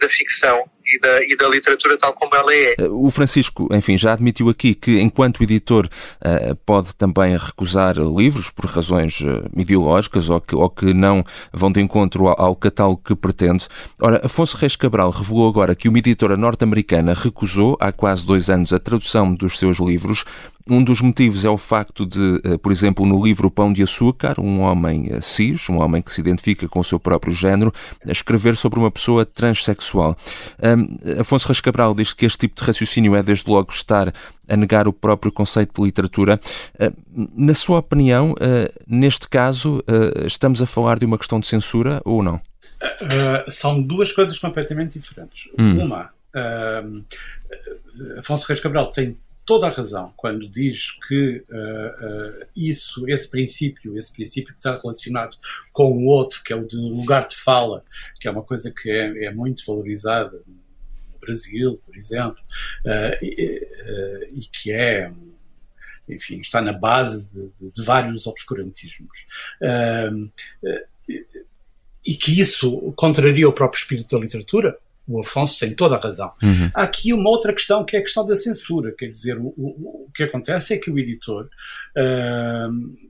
da 0.00 0.08
ficção 0.08 0.70
e 0.86 0.98
da, 0.98 1.24
e 1.24 1.36
da, 1.36 1.48
literatura 1.48 1.96
tal 1.96 2.12
como 2.12 2.34
ela 2.34 2.52
é. 2.52 2.74
Eh, 2.78 2.88
o 2.88 3.10
Francisco, 3.10 3.68
enfim, 3.72 3.96
já 3.96 4.12
admitiu 4.12 4.48
aqui 4.48 4.74
que, 4.74 5.00
enquanto 5.00 5.42
editor, 5.42 5.86
uh, 5.86 6.54
pode 6.66 6.94
também 6.94 7.36
recusar 7.36 7.96
livros 7.96 8.50
por 8.50 8.66
razões 8.66 9.20
uh, 9.20 9.48
ideológicas 9.56 10.28
ou 10.28 10.40
que, 10.40 10.54
ou 10.54 10.68
que 10.68 10.92
não 10.92 11.24
vão 11.52 11.72
de 11.72 11.80
encontro 11.80 12.28
ao, 12.28 12.40
ao, 12.40 12.56
catálogo 12.56 13.00
que 13.04 13.14
pretende. 13.14 13.66
Ora, 14.00 14.20
Afonso 14.24 14.56
Reis 14.56 14.76
Cabral 14.76 15.10
revelou 15.10 15.48
agora 15.48 15.74
que 15.74 15.88
uma 15.88 15.98
editora 15.98 16.36
norte-americana 16.36 17.14
recusou 17.14 17.76
há 17.80 17.90
quase 17.90 18.26
dois 18.26 18.50
anos 18.50 18.72
a 18.72 18.78
tradução 18.78 19.34
dos 19.34 19.58
seus 19.58 19.78
livros 19.78 20.24
um 20.68 20.82
dos 20.82 21.02
motivos 21.02 21.44
é 21.44 21.50
o 21.50 21.58
facto 21.58 22.06
de, 22.06 22.40
eh, 22.42 22.56
por 22.56 22.72
exemplo, 22.72 23.04
no 23.04 23.22
livro 23.22 23.50
Pão 23.50 23.70
de 23.70 23.82
Açúcar, 23.82 24.40
um 24.40 24.60
homem 24.60 25.08
eh, 25.10 25.20
cis, 25.20 25.68
um 25.68 25.78
homem 25.78 26.00
que 26.00 26.10
se 26.10 26.22
identifica 26.22 26.66
com 26.66 26.80
o 26.80 26.84
seu 26.84 26.98
próprio 26.98 27.34
género, 27.34 27.72
escrever 28.06 28.56
sobre 28.56 28.78
uma 28.78 28.90
pessoa 28.90 29.26
transexual. 29.26 30.16
Um, 30.62 31.20
Afonso 31.20 31.48
Reis 31.48 31.60
Cabral 31.60 31.94
diz 31.94 32.14
que 32.14 32.24
este 32.24 32.38
tipo 32.38 32.58
de 32.58 32.66
raciocínio 32.66 33.14
é, 33.14 33.22
desde 33.22 33.50
logo, 33.50 33.70
estar 33.72 34.12
a 34.48 34.56
negar 34.56 34.88
o 34.88 34.92
próprio 34.92 35.30
conceito 35.30 35.80
de 35.80 35.86
literatura. 35.86 36.40
Uh, 36.80 37.28
na 37.36 37.52
sua 37.52 37.78
opinião, 37.78 38.32
uh, 38.32 38.84
neste 38.86 39.28
caso, 39.28 39.80
uh, 39.80 40.26
estamos 40.26 40.62
a 40.62 40.66
falar 40.66 40.98
de 40.98 41.04
uma 41.04 41.18
questão 41.18 41.38
de 41.38 41.46
censura 41.46 42.00
ou 42.04 42.22
não? 42.22 42.40
são 43.48 43.80
duas 43.80 44.12
coisas 44.12 44.38
completamente 44.38 44.98
diferentes. 44.98 45.48
Hum. 45.58 45.78
Uma, 45.78 46.10
Afonso 48.18 48.46
Reis 48.46 48.60
Cabral 48.60 48.90
tem 48.90 49.16
toda 49.44 49.66
a 49.66 49.70
razão 49.70 50.12
quando 50.16 50.48
diz 50.48 50.92
que 51.06 51.44
uh, 51.50 52.42
uh, 52.42 52.46
isso, 52.56 53.08
esse 53.08 53.28
princípio, 53.28 53.96
esse 53.98 54.12
princípio 54.12 54.52
que 54.52 54.58
está 54.58 54.78
relacionado 54.78 55.36
com 55.72 55.92
o 55.92 56.06
outro, 56.06 56.42
que 56.42 56.52
é 56.52 56.56
o 56.56 56.66
de 56.66 56.76
lugar 56.76 57.28
de 57.28 57.36
fala, 57.36 57.84
que 58.20 58.26
é 58.26 58.30
uma 58.30 58.42
coisa 58.42 58.70
que 58.70 58.90
é, 58.90 59.24
é 59.24 59.30
muito 59.30 59.64
valorizada 59.66 60.42
no 60.46 61.18
Brasil, 61.20 61.80
por 61.84 61.96
exemplo, 61.96 62.40
uh, 62.86 63.24
e, 63.24 63.68
e, 64.32 64.40
que 64.46 64.72
é 64.72 65.12
enfim, 66.06 66.40
está 66.40 66.60
na 66.60 66.72
base 66.72 67.30
de, 67.30 67.48
de, 67.58 67.72
de 67.72 67.82
vários 67.82 68.26
obscurantismos. 68.26 69.26
e 72.06 72.14
que 72.14 72.38
isso 72.38 72.92
contraria 72.94 73.48
o 73.48 73.52
próprio 73.54 73.78
espírito 73.78 74.14
da 74.14 74.22
literatura, 74.22 74.78
o 75.06 75.20
Afonso 75.20 75.58
tem 75.60 75.74
toda 75.74 75.96
a 75.96 76.00
razão. 76.00 76.32
Uhum. 76.42 76.70
Há 76.74 76.82
aqui 76.82 77.12
uma 77.12 77.28
outra 77.28 77.52
questão 77.52 77.84
que 77.84 77.96
é 77.96 78.00
a 78.00 78.02
questão 78.02 78.24
da 78.24 78.36
censura. 78.36 78.92
Quer 78.92 79.08
dizer, 79.08 79.38
o, 79.38 79.48
o, 79.56 80.06
o 80.06 80.10
que 80.14 80.22
acontece 80.22 80.74
é 80.74 80.78
que 80.78 80.90
o 80.90 80.98
editor, 80.98 81.48
uh, 81.96 83.04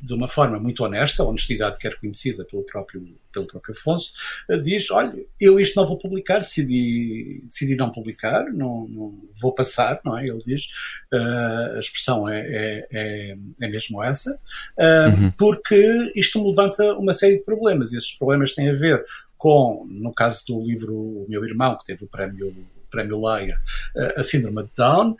de 0.00 0.14
uma 0.14 0.28
forma 0.28 0.58
muito 0.58 0.84
honesta, 0.84 1.22
a 1.22 1.26
honestidade 1.26 1.78
que 1.78 1.86
é 1.86 1.90
reconhecida 1.90 2.44
pelo 2.44 2.64
próprio, 2.64 3.04
pelo 3.32 3.46
próprio 3.46 3.72
Afonso, 3.72 4.14
uh, 4.50 4.60
diz: 4.60 4.90
Olha, 4.90 5.14
eu 5.40 5.60
isto 5.60 5.76
não 5.76 5.86
vou 5.86 5.96
publicar, 5.96 6.40
decidi, 6.40 7.40
decidi 7.44 7.76
não 7.76 7.90
publicar, 7.90 8.44
não, 8.52 8.88
não 8.88 9.14
vou 9.40 9.54
passar, 9.54 10.00
não 10.04 10.18
é? 10.18 10.26
Ele 10.26 10.42
diz: 10.44 10.64
uh, 11.14 11.76
a 11.76 11.80
expressão 11.80 12.28
é, 12.28 12.40
é, 12.40 12.88
é, 12.90 13.34
é 13.62 13.68
mesmo 13.68 14.02
essa, 14.02 14.40
uhum. 15.16 15.30
porque 15.38 16.12
isto 16.16 16.40
me 16.40 16.48
levanta 16.48 16.94
uma 16.94 17.14
série 17.14 17.38
de 17.38 17.44
problemas. 17.44 17.92
E 17.92 17.96
esses 17.96 18.10
problemas 18.10 18.56
têm 18.56 18.70
a 18.70 18.74
ver 18.74 19.04
com, 19.38 19.86
no 19.88 20.12
caso 20.12 20.42
do 20.46 20.60
livro 20.60 20.94
O 20.94 21.26
Meu 21.28 21.44
Irmão, 21.44 21.78
que 21.78 21.84
teve 21.84 22.04
o 22.04 22.08
prémio 22.08 22.52
Prémio 22.90 23.20
Leia, 23.20 23.60
a 24.16 24.22
Síndrome 24.22 24.62
de 24.62 24.70
Down, 24.74 25.14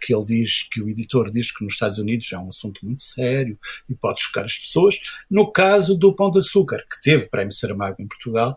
que 0.00 0.14
ele 0.14 0.24
diz 0.24 0.68
que 0.70 0.80
o 0.80 0.88
editor 0.88 1.28
diz 1.28 1.50
que 1.50 1.64
nos 1.64 1.72
Estados 1.72 1.98
Unidos 1.98 2.32
é 2.32 2.38
um 2.38 2.48
assunto 2.48 2.86
muito 2.86 3.02
sério 3.02 3.58
e 3.88 3.94
pode 3.96 4.20
chocar 4.20 4.44
as 4.44 4.56
pessoas. 4.56 5.00
No 5.28 5.50
caso 5.50 5.96
do 5.96 6.14
Pão 6.14 6.30
de 6.30 6.38
Açúcar, 6.38 6.84
que 6.88 7.02
teve 7.02 7.28
Prémio 7.28 7.52
Saramago 7.52 7.96
em 7.98 8.06
Portugal, 8.06 8.56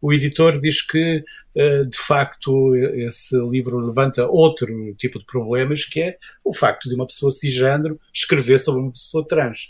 o 0.00 0.14
editor 0.14 0.58
diz 0.58 0.80
que 0.80 1.22
de 1.54 1.98
facto 1.98 2.74
esse 2.74 3.36
livro 3.50 3.78
levanta 3.78 4.26
outro 4.26 4.66
tipo 4.94 5.18
de 5.18 5.26
problemas, 5.26 5.84
que 5.84 6.00
é 6.00 6.16
o 6.42 6.54
facto 6.54 6.88
de 6.88 6.94
uma 6.94 7.06
pessoa 7.06 7.30
cisgênero 7.30 8.00
escrever 8.14 8.60
sobre 8.60 8.80
uma 8.80 8.92
pessoa 8.92 9.26
trans. 9.28 9.68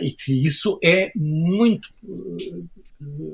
e 0.00 0.10
que 0.10 0.32
isso 0.32 0.78
é 0.82 1.12
muito 1.14 1.90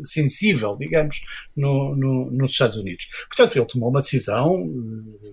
sensível, 0.05 0.77
digamos, 0.77 1.23
no, 1.57 1.95
no, 1.95 2.31
nos 2.31 2.53
Estados 2.53 2.79
Unidos. 2.79 3.09
Portanto, 3.29 3.57
ele 3.57 3.67
tomou 3.67 3.91
uma 3.91 4.01
decisão 4.01 4.69
eh, 5.25 5.33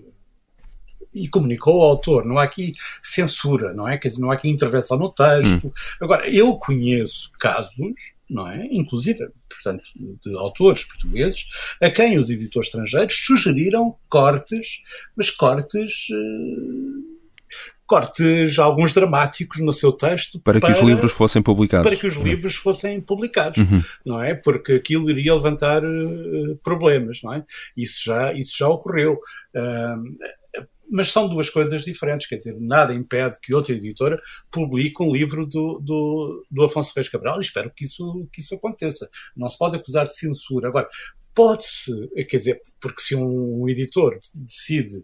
e 1.13 1.27
comunicou 1.27 1.81
ao 1.81 1.91
autor. 1.91 2.25
Não 2.25 2.38
há 2.38 2.43
aqui 2.43 2.74
censura, 3.03 3.74
não 3.74 3.88
é? 3.88 3.98
Quer 3.98 4.09
dizer, 4.09 4.21
não 4.21 4.31
há 4.31 4.36
aqui 4.36 4.50
intervenção 4.50 4.98
no 4.98 5.12
texto. 5.12 5.67
Hum. 5.67 5.71
Agora, 6.00 6.29
eu 6.29 6.55
conheço 6.57 7.31
casos, 7.39 7.74
não 8.29 8.48
é? 8.50 8.67
Inclusive, 8.71 9.29
portanto, 9.50 9.83
de 9.95 10.36
autores 10.38 10.83
portugueses, 10.83 11.48
a 11.81 11.89
quem 11.89 12.19
os 12.19 12.29
editores 12.29 12.67
estrangeiros 12.67 13.15
sugeriram 13.15 13.95
cortes, 14.07 14.81
mas 15.15 15.31
cortes. 15.31 16.07
Uh, 16.12 17.18
cortes, 17.89 18.60
alguns 18.60 18.93
dramáticos 18.93 19.60
no 19.60 19.74
seu 19.74 19.91
texto. 19.91 20.39
Para, 20.39 20.60
para 20.60 20.72
que 20.72 20.79
os 20.79 20.88
livros 20.88 21.12
fossem 21.12 21.41
publicados. 21.41 21.89
Para 21.89 22.00
que 22.00 22.05
os 22.05 22.15
livros 22.15 22.55
fossem 22.55 23.01
publicados, 23.01 23.58
uhum. 23.58 23.84
não 24.05 24.22
é? 24.22 24.36
Porque 24.36 24.74
aquilo 24.74 25.10
iria 25.10 25.34
levantar 25.34 25.84
uh, 25.84 26.55
problemas, 26.63 27.22
não 27.24 27.34
é? 27.34 27.43
Isso 27.75 28.03
já, 28.05 28.31
isso 28.31 28.55
já 28.55 28.69
ocorreu. 28.69 29.13
Uh, 29.55 30.67
mas 30.91 31.12
são 31.12 31.27
duas 31.27 31.50
coisas 31.50 31.84
diferentes, 31.84 32.27
quer 32.27 32.38
dizer, 32.38 32.55
nada 32.60 32.93
impede 32.93 33.39
que 33.41 33.53
outra 33.53 33.74
editora 33.74 34.19
publique 34.51 35.03
um 35.03 35.12
livro 35.12 35.46
do, 35.46 35.79
do, 35.79 36.46
do 36.50 36.63
Afonso 36.63 36.91
Reis 36.96 37.10
Cabral 37.10 37.39
e 37.39 37.41
espero 37.43 37.72
que 37.75 37.86
isso, 37.86 38.27
que 38.31 38.41
isso 38.41 38.53
aconteça. 38.53 39.10
Não 39.36 39.50
se 39.50 39.58
pode 39.58 39.75
acusar 39.75 40.08
de 40.08 40.15
censura. 40.15 40.67
Agora, 40.67 40.88
pode-se, 41.34 42.08
quer 42.27 42.38
dizer, 42.38 42.62
porque 42.81 43.01
se 43.01 43.15
um 43.15 43.67
editor 43.69 44.17
decide 44.36 45.03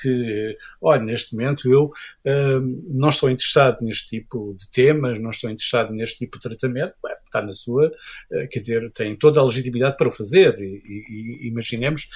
que, 0.00 0.56
olha, 0.80 1.02
neste 1.02 1.34
momento 1.34 1.70
eu 1.70 1.84
uh, 1.84 2.60
não 2.88 3.08
estou 3.08 3.30
interessado 3.30 3.78
neste 3.82 4.08
tipo 4.08 4.54
de 4.58 4.70
temas, 4.70 5.20
não 5.20 5.30
estou 5.30 5.50
interessado 5.50 5.92
neste 5.92 6.18
tipo 6.18 6.38
de 6.38 6.48
tratamento, 6.48 6.94
está 7.24 7.42
na 7.42 7.52
sua, 7.52 7.86
uh, 7.86 8.48
quer 8.50 8.58
dizer, 8.58 8.90
tem 8.90 9.14
toda 9.16 9.40
a 9.40 9.44
legitimidade 9.44 9.96
para 9.96 10.08
o 10.08 10.12
fazer. 10.12 10.58
E, 10.58 10.82
e, 10.84 11.46
e 11.46 11.48
imaginemos, 11.48 12.08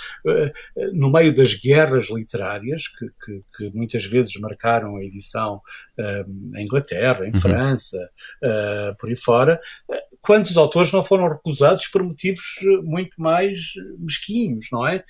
no 0.93 1.11
meio 1.11 1.35
das 1.35 1.55
guerras 1.55 2.09
literárias, 2.11 2.89
que, 2.89 3.07
que, 3.25 3.43
que, 3.57 3.77
muitas 3.77 4.05
vezes 4.05 4.35
marcaram 4.41 4.97
a 4.97 5.03
edição 5.03 5.61
em 6.57 6.65
Inglaterra, 6.65 7.27
em 7.27 7.33
uhum. 7.33 7.41
França, 7.41 8.11
por 8.99 9.09
aí 9.09 9.17
fora, 9.17 9.61
quantos 10.21 10.57
autores 10.57 10.93
não 10.93 11.03
foram 11.05 11.29
recusados 11.29 11.87
por 11.89 12.03
motivos 12.03 12.57
muito 12.83 13.15
mais 13.17 13.61
mesquinhos, 13.99 14.67
não 14.73 14.87
é? 14.87 15.05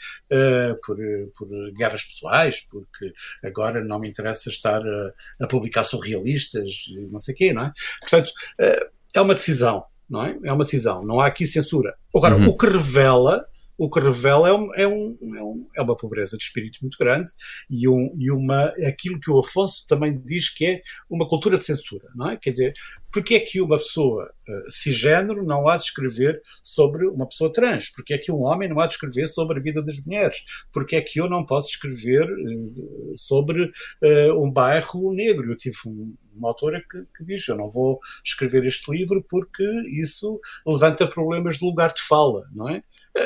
Por, 0.85 0.97
por 1.37 1.49
guerras 1.73 2.04
pessoais, 2.04 2.61
porque 2.61 3.12
agora 3.45 3.83
não 3.85 3.99
me 3.99 4.09
interessa 4.09 4.49
estar 4.49 4.83
a, 4.83 5.12
a 5.40 5.47
publicar 5.47 5.85
surrealistas 5.85 6.71
e 6.88 7.06
não 7.06 7.18
sei 7.18 7.35
o 7.35 7.37
quê, 7.37 7.52
não 7.52 7.64
é? 7.64 7.73
Portanto, 8.00 8.33
eh, 8.59 8.90
é 9.14 9.21
uma 9.21 9.35
decisão, 9.35 9.85
não 10.09 10.25
é? 10.25 10.38
É 10.45 10.52
uma 10.52 10.64
decisão, 10.64 11.04
não 11.04 11.21
há 11.21 11.26
aqui 11.26 11.47
censura. 11.47 11.95
Agora, 12.14 12.37
uhum. 12.37 12.49
o 12.49 12.56
que 12.56 12.66
revela 12.66 13.47
o 13.78 13.90
que 13.90 14.00
revela 14.00 14.49
é, 14.49 14.52
um, 14.54 14.75
é, 14.75 14.88
um, 14.88 15.18
é, 15.37 15.42
um, 15.42 15.68
é, 15.76 15.83
uma 15.83 15.97
pobreza 15.97 16.37
de 16.37 16.42
espírito 16.42 16.78
muito 16.80 16.97
grande 16.99 17.30
e, 17.68 17.87
um, 17.87 18.14
e 18.18 18.30
uma, 18.30 18.73
aquilo 18.88 19.21
que 19.21 19.30
o 19.30 19.38
Afonso 19.38 19.85
também 19.87 20.18
diz 20.18 20.49
que 20.49 20.64
é 20.64 20.83
uma 21.11 21.28
cultura 21.28 21.59
de 21.59 21.64
censura, 21.64 22.09
não 22.14 22.30
é? 22.30 22.37
Quer 22.37 22.50
dizer, 22.50 22.75
porque 23.13 23.35
é 23.35 23.41
que 23.41 23.61
uma 23.61 23.79
pessoa 23.79 24.25
uh, 24.25 24.71
cisgênero 24.71 25.45
não 25.45 25.69
há 25.69 25.77
de 25.77 25.85
escrever 25.85 26.41
sobre 26.63 27.07
uma 27.07 27.27
pessoa 27.27 27.53
trans? 27.53 27.91
Porque 27.91 28.15
é 28.15 28.19
que 28.19 28.33
um 28.33 28.43
homem 28.43 28.69
não 28.69 28.81
há 28.81 28.87
de 28.87 28.95
escrever 28.95 29.29
sobre 29.29 29.59
a 29.59 29.63
vida 29.63 29.83
das 29.83 30.01
mulheres? 30.05 30.45
Porque 30.73 30.97
é 30.97 31.01
que 31.01 31.21
eu 31.21 31.29
não 31.29 31.45
posso 31.45 31.69
escrever 31.69 32.31
uh, 32.31 33.13
sobre 33.17 33.65
uh, 33.65 34.43
um 34.43 34.51
bairro 34.51 35.13
negro? 35.13 35.51
Eu 35.51 35.57
tive 35.57 35.77
um, 35.87 36.15
uma 36.35 36.49
autora 36.49 36.83
que, 36.91 37.05
que, 37.17 37.25
diz: 37.25 37.47
Eu 37.49 37.57
não 37.57 37.71
vou 37.71 37.99
escrever 38.25 38.65
este 38.67 38.91
livro 38.91 39.25
porque 39.29 39.65
isso 40.01 40.41
levanta 40.67 41.07
problemas 41.07 41.59
de 41.59 41.65
lugar 41.65 41.93
de 41.93 42.03
fala, 42.03 42.45
não 42.53 42.69
é? 42.69 42.83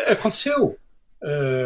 Aconteceu. 0.09 0.77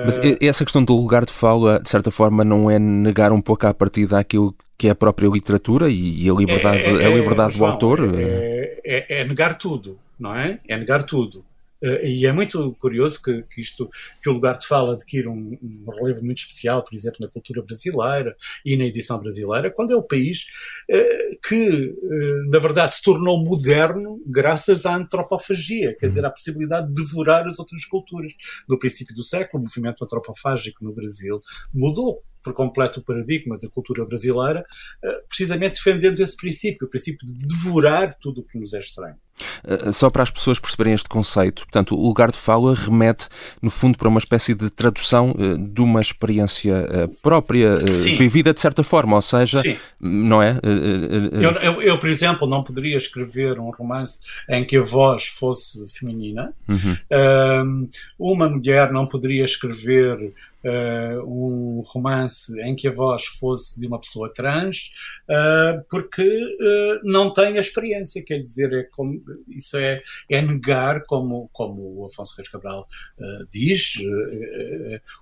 Mas 0.04 0.18
essa 0.40 0.64
questão 0.64 0.84
do 0.84 0.96
lugar 0.96 1.25
de 1.25 1.32
fala, 1.32 1.80
de 1.80 1.88
certa 1.88 2.11
forma, 2.11 2.44
não 2.44 2.70
é 2.70 2.78
negar 2.78 3.32
um 3.32 3.40
pouco 3.40 3.66
à 3.66 3.75
partida 3.75 4.18
aquilo 4.18 4.54
que 4.76 4.88
é 4.88 4.90
a 4.90 4.94
própria 4.94 5.28
literatura 5.28 5.88
e, 5.88 6.28
a 6.28 6.34
liberdade, 6.34 6.78
é, 6.82 7.02
é, 7.02 7.06
a 7.06 7.11
liberdade 7.11 7.56
do 7.56 7.64
autor? 7.64 8.12
É, 8.14 8.80
é, 8.84 9.20
é, 9.20 9.25
negar 9.25 9.56
tudo, 9.56 9.99
não 10.18 10.34
é? 10.34 10.58
É 10.66 10.76
negar 10.76 11.04
tudo. 11.04 11.44
Uh, 11.84 12.02
e 12.02 12.24
é 12.24 12.32
muito 12.32 12.74
curioso 12.80 13.20
que, 13.22 13.42
que, 13.42 13.60
isto, 13.60 13.90
que 14.22 14.28
o 14.30 14.32
lugar 14.32 14.56
de 14.56 14.66
fala 14.66 14.94
adquire 14.94 15.28
um, 15.28 15.58
um, 15.62 15.90
relevo 15.90 16.24
muito 16.24 16.38
especial, 16.38 16.82
por 16.82 16.94
exemplo, 16.94 17.18
na 17.20 17.28
cultura 17.28 17.62
brasileira 17.62 18.34
e 18.64 18.74
na 18.74 18.84
edição 18.84 19.18
brasileira, 19.18 19.70
quando 19.70 19.92
é 19.92 19.96
o 19.96 20.02
país 20.02 20.46
uh, 20.90 21.38
que, 21.46 21.94
uh, 22.02 22.50
na 22.50 22.58
verdade, 22.58 22.94
se 22.94 23.02
tornou 23.02 23.44
moderno 23.44 24.22
graças 24.26 24.86
à 24.86 24.96
antropofagia, 24.96 25.94
quer 25.94 26.08
dizer, 26.08 26.24
à 26.24 26.30
possibilidade 26.30 26.88
de 26.88 26.94
devorar 26.94 27.46
as 27.46 27.58
outras 27.58 27.84
culturas. 27.84 28.32
No 28.66 28.78
princípio 28.78 29.14
do 29.14 29.22
século, 29.22 29.62
o 29.62 29.66
movimento 29.66 30.02
antropofágico 30.02 30.82
no 30.82 30.94
Brasil 30.94 31.42
mudou 31.72 32.22
por 32.44 32.52
completo 32.52 33.00
o 33.00 33.02
paradigma 33.02 33.56
da 33.56 33.68
cultura 33.68 34.04
brasileira, 34.04 34.64
eh, 35.02 35.22
precisamente 35.26 35.76
defendendo 35.76 36.20
esse 36.20 36.36
princípio, 36.36 36.86
o 36.86 36.90
princípio 36.90 37.26
de 37.26 37.32
devorar 37.32 38.14
tudo 38.20 38.42
o 38.42 38.44
que 38.44 38.58
nos 38.58 38.74
é 38.74 38.80
estranho. 38.80 39.16
Eh, 39.66 39.90
só 39.92 40.10
para 40.10 40.22
as 40.22 40.30
pessoas 40.30 40.60
perceberem 40.60 40.92
este 40.92 41.08
conceito, 41.08 41.62
portanto, 41.62 41.96
o 41.96 42.06
lugar 42.06 42.30
de 42.30 42.36
fala 42.36 42.74
remete, 42.74 43.28
no 43.62 43.70
fundo, 43.70 43.96
para 43.96 44.08
uma 44.08 44.18
espécie 44.18 44.54
de 44.54 44.68
tradução 44.68 45.34
eh, 45.38 45.56
de 45.58 45.80
uma 45.80 46.02
experiência 46.02 47.08
própria, 47.22 47.78
Sim. 47.78 48.14
vivida 48.14 48.52
de 48.52 48.60
certa 48.60 48.82
forma, 48.82 49.16
ou 49.16 49.22
seja, 49.22 49.62
Sim. 49.62 49.76
não 49.98 50.42
é? 50.42 50.58
Eu, 50.62 51.50
eu, 51.62 51.82
eu, 51.82 51.98
por 51.98 52.10
exemplo, 52.10 52.46
não 52.46 52.62
poderia 52.62 52.98
escrever 52.98 53.58
um 53.58 53.70
romance 53.70 54.20
em 54.50 54.66
que 54.66 54.76
a 54.76 54.82
voz 54.82 55.28
fosse 55.28 55.82
feminina, 55.88 56.52
uhum. 56.68 57.88
uma 58.18 58.50
mulher 58.50 58.92
não 58.92 59.06
poderia 59.06 59.44
escrever 59.44 60.34
um 61.26 61.83
romance 61.87 62.59
em 62.62 62.75
que 62.75 62.88
a 62.88 62.92
voz 62.92 63.26
fosse 63.26 63.78
de 63.78 63.87
uma 63.87 64.00
pessoa 64.00 64.33
trans, 64.33 64.90
uh, 65.28 65.85
porque 65.90 66.23
uh, 66.23 67.00
não 67.02 67.33
tem 67.33 67.59
a 67.59 67.61
experiência, 67.61 68.25
quer 68.25 68.38
dizer, 68.38 68.73
é 68.73 68.83
como, 68.85 69.23
isso 69.49 69.76
é, 69.76 70.02
é 70.30 70.40
negar, 70.40 71.04
como, 71.06 71.49
como 71.52 72.00
o 72.00 72.06
Afonso 72.06 72.35
Reis 72.37 72.49
Cabral 72.49 72.87
diz, 73.50 73.94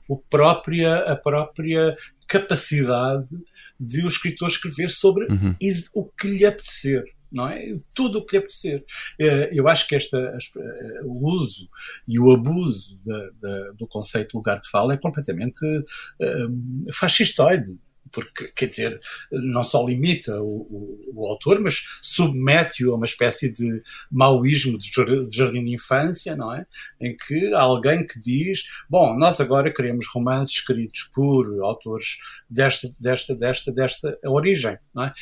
o 0.09 0.17
própria, 0.17 0.97
a 0.99 1.17
própria 1.17 1.97
capacidade 2.27 3.29
de 3.79 4.05
o 4.05 4.09
escritor 4.09 4.49
escrever 4.49 4.91
sobre 4.91 5.27
uhum. 5.27 5.55
o 5.95 6.05
que 6.07 6.29
lhe 6.29 6.47
apetecer 6.47 7.05
não 7.33 7.49
é? 7.49 7.73
Tudo 7.95 8.19
o 8.19 8.27
que 8.27 8.37
lhe 8.37 8.39
apetecer. 8.39 8.85
Eh, 9.21 9.51
eu 9.53 9.67
acho 9.69 9.89
que 9.89 9.97
esta, 9.97 10.19
eh, 10.19 11.01
o 11.05 11.27
uso 11.27 11.69
e 12.07 12.19
o 12.19 12.31
abuso 12.31 12.99
do 13.77 13.87
conceito 13.87 14.37
lugar 14.37 14.61
de 14.61 14.69
fala 14.71 14.95
é 14.95 14.97
completamente 14.97 15.65
uh, 15.65 16.93
fascistoide 16.93 17.79
porque, 18.13 18.49
quer 18.55 18.67
dizer, 18.67 19.01
não 19.31 19.65
só 19.65 19.85
limita 19.85 20.41
o, 20.41 20.61
o, 20.61 21.13
o 21.15 21.27
autor, 21.27 21.61
mas 21.61 21.83
submete-o 22.03 22.93
a 22.93 22.97
uma 22.97 23.07
espécie 23.07 23.51
de 23.51 23.83
maoísmo 24.11 24.77
de 24.77 24.91
jardim 25.31 25.65
de 25.65 25.75
infância, 25.75 26.37
não 26.37 26.55
é? 26.55 26.67
Em 27.01 27.17
que 27.17 27.53
há 27.55 27.61
alguém 27.63 28.07
que 28.07 28.21
diz, 28.21 28.65
bom, 28.89 29.17
nós 29.19 29.41
agora 29.41 29.73
queremos 29.73 30.07
romances 30.07 30.57
escritos 30.57 31.11
por 31.15 31.47
autores 31.63 32.19
desta, 32.49 32.93
desta, 33.01 33.35
desta, 33.35 33.73
desta 33.73 34.19
origem, 34.27 34.77
não 34.95 35.05
é? 35.05 35.13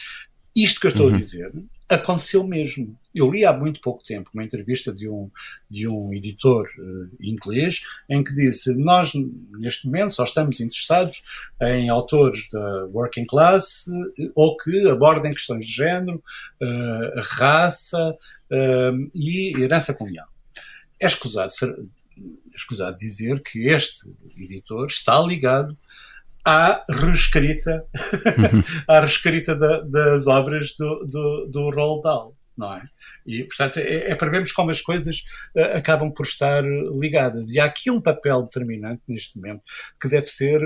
Isto 0.55 0.81
que 0.81 0.87
eu 0.89 0.91
estou 0.91 1.09
uhum. 1.09 1.15
a 1.15 1.19
dizer 1.19 1.53
aconteceu 1.91 2.47
mesmo. 2.47 2.97
Eu 3.13 3.31
li 3.31 3.45
há 3.45 3.53
muito 3.53 3.81
pouco 3.81 4.03
tempo 4.03 4.31
uma 4.33 4.45
entrevista 4.45 4.93
de 4.93 5.09
um, 5.09 5.29
de 5.69 5.89
um 5.89 6.15
editor 6.15 6.69
uh, 6.79 7.11
inglês 7.21 7.83
em 8.09 8.23
que 8.23 8.35
disse: 8.35 8.73
Nós, 8.75 9.13
neste 9.59 9.87
momento, 9.87 10.15
só 10.15 10.25
estamos 10.25 10.61
interessados 10.61 11.23
em 11.61 11.89
autores 11.89 12.49
da 12.51 12.87
working 12.87 13.27
class 13.27 13.87
uh, 13.89 14.33
ou 14.35 14.57
que 14.57 14.89
abordem 14.89 15.33
questões 15.33 15.67
de 15.67 15.73
género, 15.73 16.23
uh, 16.63 17.21
raça 17.23 18.17
e 19.15 19.63
herança 19.63 19.95
colonial. 19.95 20.27
É 21.01 21.07
escusado, 21.07 21.55
ser, 21.55 21.71
é 21.71 22.57
escusado 22.57 22.97
dizer 22.97 23.41
que 23.43 23.67
este 23.67 24.11
editor 24.37 24.87
está 24.87 25.21
ligado 25.21 25.79
à 26.45 26.85
reescrita, 26.89 27.85
uhum. 27.95 28.63
à 28.89 29.01
reescrita 29.01 29.55
da, 29.55 29.81
das 29.81 30.27
obras 30.27 30.75
do, 30.79 31.05
do, 31.07 31.47
do 31.47 31.71
Roald 31.71 32.03
Dahl. 32.03 32.37
Não 32.57 32.75
é? 32.75 32.83
E, 33.27 33.45
portanto, 33.45 33.79
é, 33.79 34.11
é 34.11 34.15
para 34.15 34.31
vermos 34.31 34.53
como 34.53 34.71
as 34.71 34.83
coisas 34.83 35.23
uh, 35.57 35.77
acabam 35.77 36.13
por 36.13 36.27
estar 36.27 36.63
ligadas. 36.93 37.51
E 37.51 37.59
há 37.59 37.65
aqui 37.65 37.91
um 37.91 38.03
papel 38.03 38.43
determinante 38.43 39.03
neste 39.09 39.37
momento 39.37 39.63
que 40.01 40.09
deve 40.09 40.27
ser 40.27 40.61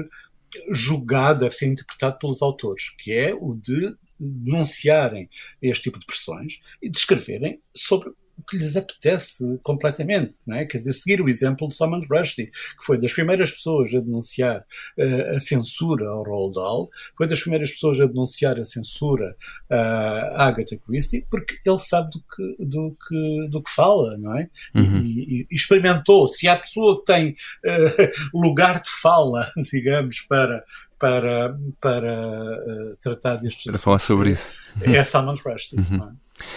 julgado, 0.71 1.41
deve 1.41 1.55
ser 1.55 1.67
interpretado 1.67 2.19
pelos 2.19 2.43
autores, 2.43 2.91
que 2.99 3.13
é 3.13 3.33
o 3.35 3.55
de 3.55 3.95
denunciarem 4.19 5.29
este 5.61 5.85
tipo 5.85 5.99
de 5.99 6.07
pressões 6.07 6.61
e 6.81 6.89
de 6.89 6.99
escreverem 6.99 7.61
sobre 7.77 8.11
o 8.38 8.42
que 8.42 8.57
lhes 8.57 8.77
apetece 8.77 9.59
completamente, 9.62 10.37
não 10.47 10.57
é? 10.57 10.64
Quer 10.64 10.79
dizer, 10.79 10.92
seguir 10.92 11.20
o 11.20 11.29
exemplo 11.29 11.68
de 11.68 11.75
Salman 11.75 12.05
Rushdie, 12.11 12.47
que 12.47 12.85
foi 12.85 12.99
das 12.99 13.12
primeiras 13.12 13.53
pessoas 13.53 13.94
a 13.94 14.01
denunciar 14.01 14.64
uh, 14.99 15.35
a 15.35 15.38
censura 15.38 16.09
ao 16.09 16.23
Roald 16.23 16.55
Dahl, 16.55 16.88
foi 17.16 17.27
das 17.27 17.40
primeiras 17.40 17.73
pessoas 17.73 18.01
a 18.01 18.07
denunciar 18.07 18.59
a 18.59 18.64
censura 18.64 19.37
uh, 19.70 19.75
a 19.75 20.47
Agatha 20.47 20.77
Christie, 20.79 21.27
porque 21.31 21.59
ele 21.64 21.79
sabe 21.79 22.11
do 22.11 22.20
que, 22.20 22.64
do 22.64 22.97
que, 23.09 23.49
do 23.51 23.62
que 23.62 23.70
fala, 23.70 24.16
não 24.18 24.37
é? 24.37 24.49
Uhum. 24.75 24.99
E, 24.99 25.47
e, 25.51 25.55
experimentou. 25.55 26.27
Se 26.27 26.49
há 26.49 26.57
pessoa 26.57 26.99
que 26.99 27.05
tem 27.05 27.31
uh, 27.31 28.11
lugar 28.38 28.83
de 28.83 28.90
fala, 28.90 29.51
digamos, 29.73 30.20
para 30.23 30.64
para, 30.97 31.55
para 31.83 32.12
uh, 32.12 32.97
tratar 32.99 33.37
destes. 33.37 33.64
Para 33.64 33.79
falar 33.79 33.99
sobre 33.99 34.31
isso. 34.31 34.55
É 34.81 35.05
Salman 35.05 35.37
Rushdie. 35.37 35.77
Uhum. 35.77 36.16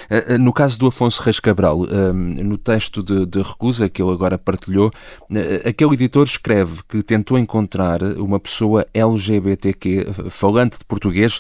Eh, 0.10 0.34
eh, 0.34 0.38
no 0.38 0.52
caso 0.52 0.78
do 0.78 0.88
Afonso 0.88 1.22
Reis 1.22 1.40
Cabral, 1.40 1.86
ehm, 1.86 2.44
no 2.44 2.58
texto 2.58 3.04
de, 3.04 3.26
de, 3.26 3.42
recusa 3.42 3.88
que 3.88 4.02
ele 4.02 4.12
agora 4.12 4.38
partilhou, 4.38 4.92
eh, 5.34 5.70
aquele 5.70 5.94
editor 5.94 6.26
escreve 6.26 6.82
que 6.88 7.04
tentou 7.04 7.38
encontrar 7.38 8.02
uma 8.18 8.40
pessoa 8.40 8.88
LGBTQ 8.94 10.08
falante 10.30 10.80
de 10.80 10.86
português 10.86 11.40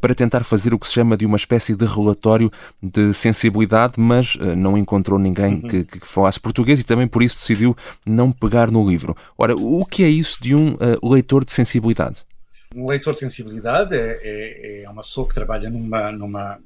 para 0.00 0.14
tentar 0.14 0.44
fazer 0.44 0.74
o 0.74 0.78
que 0.78 0.86
se 0.86 0.94
chama 0.94 1.16
de 1.16 1.24
uma 1.24 1.36
espécie 1.36 1.74
de 1.74 1.84
relatório 1.84 2.50
de 2.82 3.12
sensibilidade, 3.14 3.94
mas 3.98 4.36
não 4.56 4.76
encontrou 4.76 5.18
ninguém 5.18 5.54
uhum. 5.54 5.62
que, 5.62 5.84
que, 5.84 6.08
falasse 6.08 6.38
português 6.38 6.80
e 6.80 6.84
também 6.84 7.06
por 7.06 7.22
isso 7.22 7.36
decidiu 7.36 7.76
não 8.06 8.30
pegar 8.30 8.70
no 8.70 8.86
livro. 8.86 9.16
Ora, 9.36 9.54
o 9.54 9.84
que 9.86 10.04
é 10.04 10.08
isso 10.08 10.38
de 10.42 10.54
um 10.54 10.76
leitor 11.02 11.44
de 11.44 11.52
sensibilidade? 11.52 12.24
Um 12.74 12.88
leitor 12.88 13.14
de 13.14 13.20
sensibilidade 13.20 13.94
é, 13.94 14.20
é, 14.22 14.82
é 14.82 14.90
uma 14.90 15.02
pessoa 15.02 15.26
que 15.26 15.34
trabalha 15.34 15.70
numa, 15.70 16.12
numa 16.12 16.58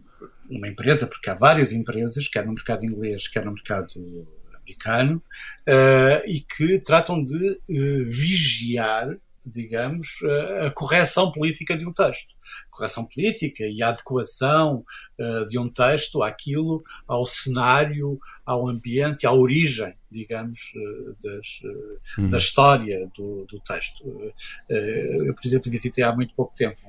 uma 0.51 0.69
empresa, 0.69 1.07
porque 1.07 1.31
há 1.31 1.35
várias 1.35 1.73
empresas, 1.73 2.29
quer 2.29 2.45
no 2.45 2.53
mercado 2.53 2.85
inglês, 2.85 3.29
quer 3.29 3.45
no 3.45 3.53
mercado 3.53 4.27
americano, 4.63 5.23
uh, 5.69 6.27
e 6.27 6.41
que 6.41 6.79
tratam 6.79 7.25
de 7.25 7.51
uh, 7.51 8.05
vigiar, 8.07 9.17
digamos, 9.45 10.21
uh, 10.23 10.67
a 10.67 10.71
correção 10.71 11.33
política 11.33 11.77
de 11.77 11.87
um 11.87 11.93
texto. 11.93 12.35
Correção 12.71 13.05
política 13.05 13.65
e 13.65 13.83
a 13.83 13.89
adequação 13.89 14.85
de 15.49 15.59
um 15.59 15.71
texto 15.71 16.23
àquilo, 16.23 16.83
ao 17.07 17.25
cenário, 17.25 18.19
ao 18.45 18.69
ambiente, 18.69 19.27
à 19.27 19.33
origem, 19.33 19.95
digamos, 20.11 20.73
das, 21.23 22.29
da 22.29 22.39
história 22.39 23.09
do, 23.17 23.47
do 23.47 23.59
texto. 23.61 24.05
eu, 24.69 25.35
por 25.35 25.47
exemplo, 25.47 25.71
visitei 25.71 26.05
há 26.05 26.13
muito 26.15 26.35
pouco 26.35 26.53
tempo 26.55 26.83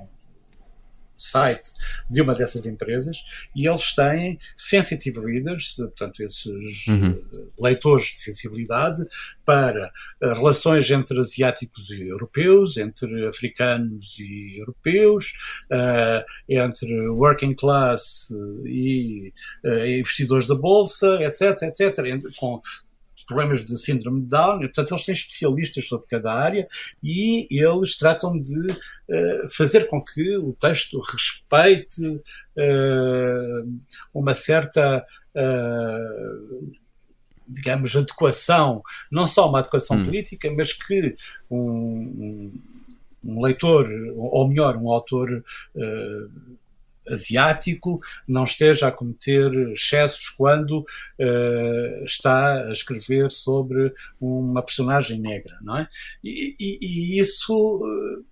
site 1.16 1.70
de 2.10 2.20
uma 2.20 2.34
dessas 2.34 2.66
empresas 2.66 3.24
e 3.54 3.68
eles 3.68 3.94
têm 3.94 4.38
sensitive 4.56 5.20
readers, 5.20 5.76
portanto, 5.76 6.22
esses 6.22 6.86
uhum. 6.86 7.14
Eh, 7.14 7.38
leitores 7.58 8.06
de 8.06 8.20
sensibilidade 8.20 9.04
para 9.44 9.90
eh, 10.22 10.32
relações 10.32 10.90
entre 10.90 11.18
asiáticos 11.20 11.90
e 11.90 12.08
europeus, 12.08 12.76
entre 12.76 13.26
africanos 13.26 14.18
e 14.18 14.58
europeus, 14.58 15.32
uh, 15.70 16.24
entre 16.48 17.08
working 17.08 17.54
class 17.54 18.30
e 18.64 19.32
uh, 19.64 19.86
investidores 19.86 20.46
da 20.46 20.54
bolsa, 20.54 21.18
etc, 21.22 21.62
etc, 21.62 22.22
com 22.36 22.60
problemas 23.26 23.64
de 23.64 23.78
síndrome 23.78 24.22
de 24.22 24.28
Down, 24.28 24.58
portanto, 24.60 24.92
eles 24.92 25.04
têm 25.04 25.14
especialistas 25.14 25.86
sobre 25.86 26.06
cada 26.08 26.32
área 26.32 26.66
e 27.02 27.46
eles 27.50 27.96
tratam 27.96 28.40
de 28.40 28.70
uh, 28.70 29.48
fazer 29.50 29.86
com 29.86 30.02
que 30.02 30.36
o 30.36 30.52
texto 30.54 30.98
respeite 31.00 32.02
uh, 32.06 33.80
uma 34.12 34.34
certa. 34.34 35.04
Uh, 35.34 36.72
digamos, 37.46 37.94
adequação, 37.94 38.82
não 39.12 39.26
só 39.26 39.46
uma 39.50 39.58
adequação 39.58 39.98
hum. 39.98 40.06
política, 40.06 40.50
mas 40.56 40.72
que 40.72 41.14
um, 41.50 41.60
um, 41.60 42.52
um, 43.22 43.42
leitor, 43.42 43.86
ou 44.16 44.48
melhor, 44.48 44.78
um 44.78 44.90
autor 44.90 45.44
asiático 47.08 48.00
não 48.26 48.44
esteja 48.44 48.88
a 48.88 48.92
cometer 48.92 49.52
excessos 49.70 50.28
quando 50.30 50.80
uh, 50.80 52.04
está 52.04 52.68
a 52.68 52.72
escrever 52.72 53.30
sobre 53.30 53.92
uma 54.20 54.62
personagem 54.62 55.20
negra, 55.20 55.58
não 55.62 55.78
é? 55.78 55.88
E, 56.22 56.56
e, 56.58 56.78
e 56.80 57.18
isso, 57.18 57.54
uh, 57.54 58.24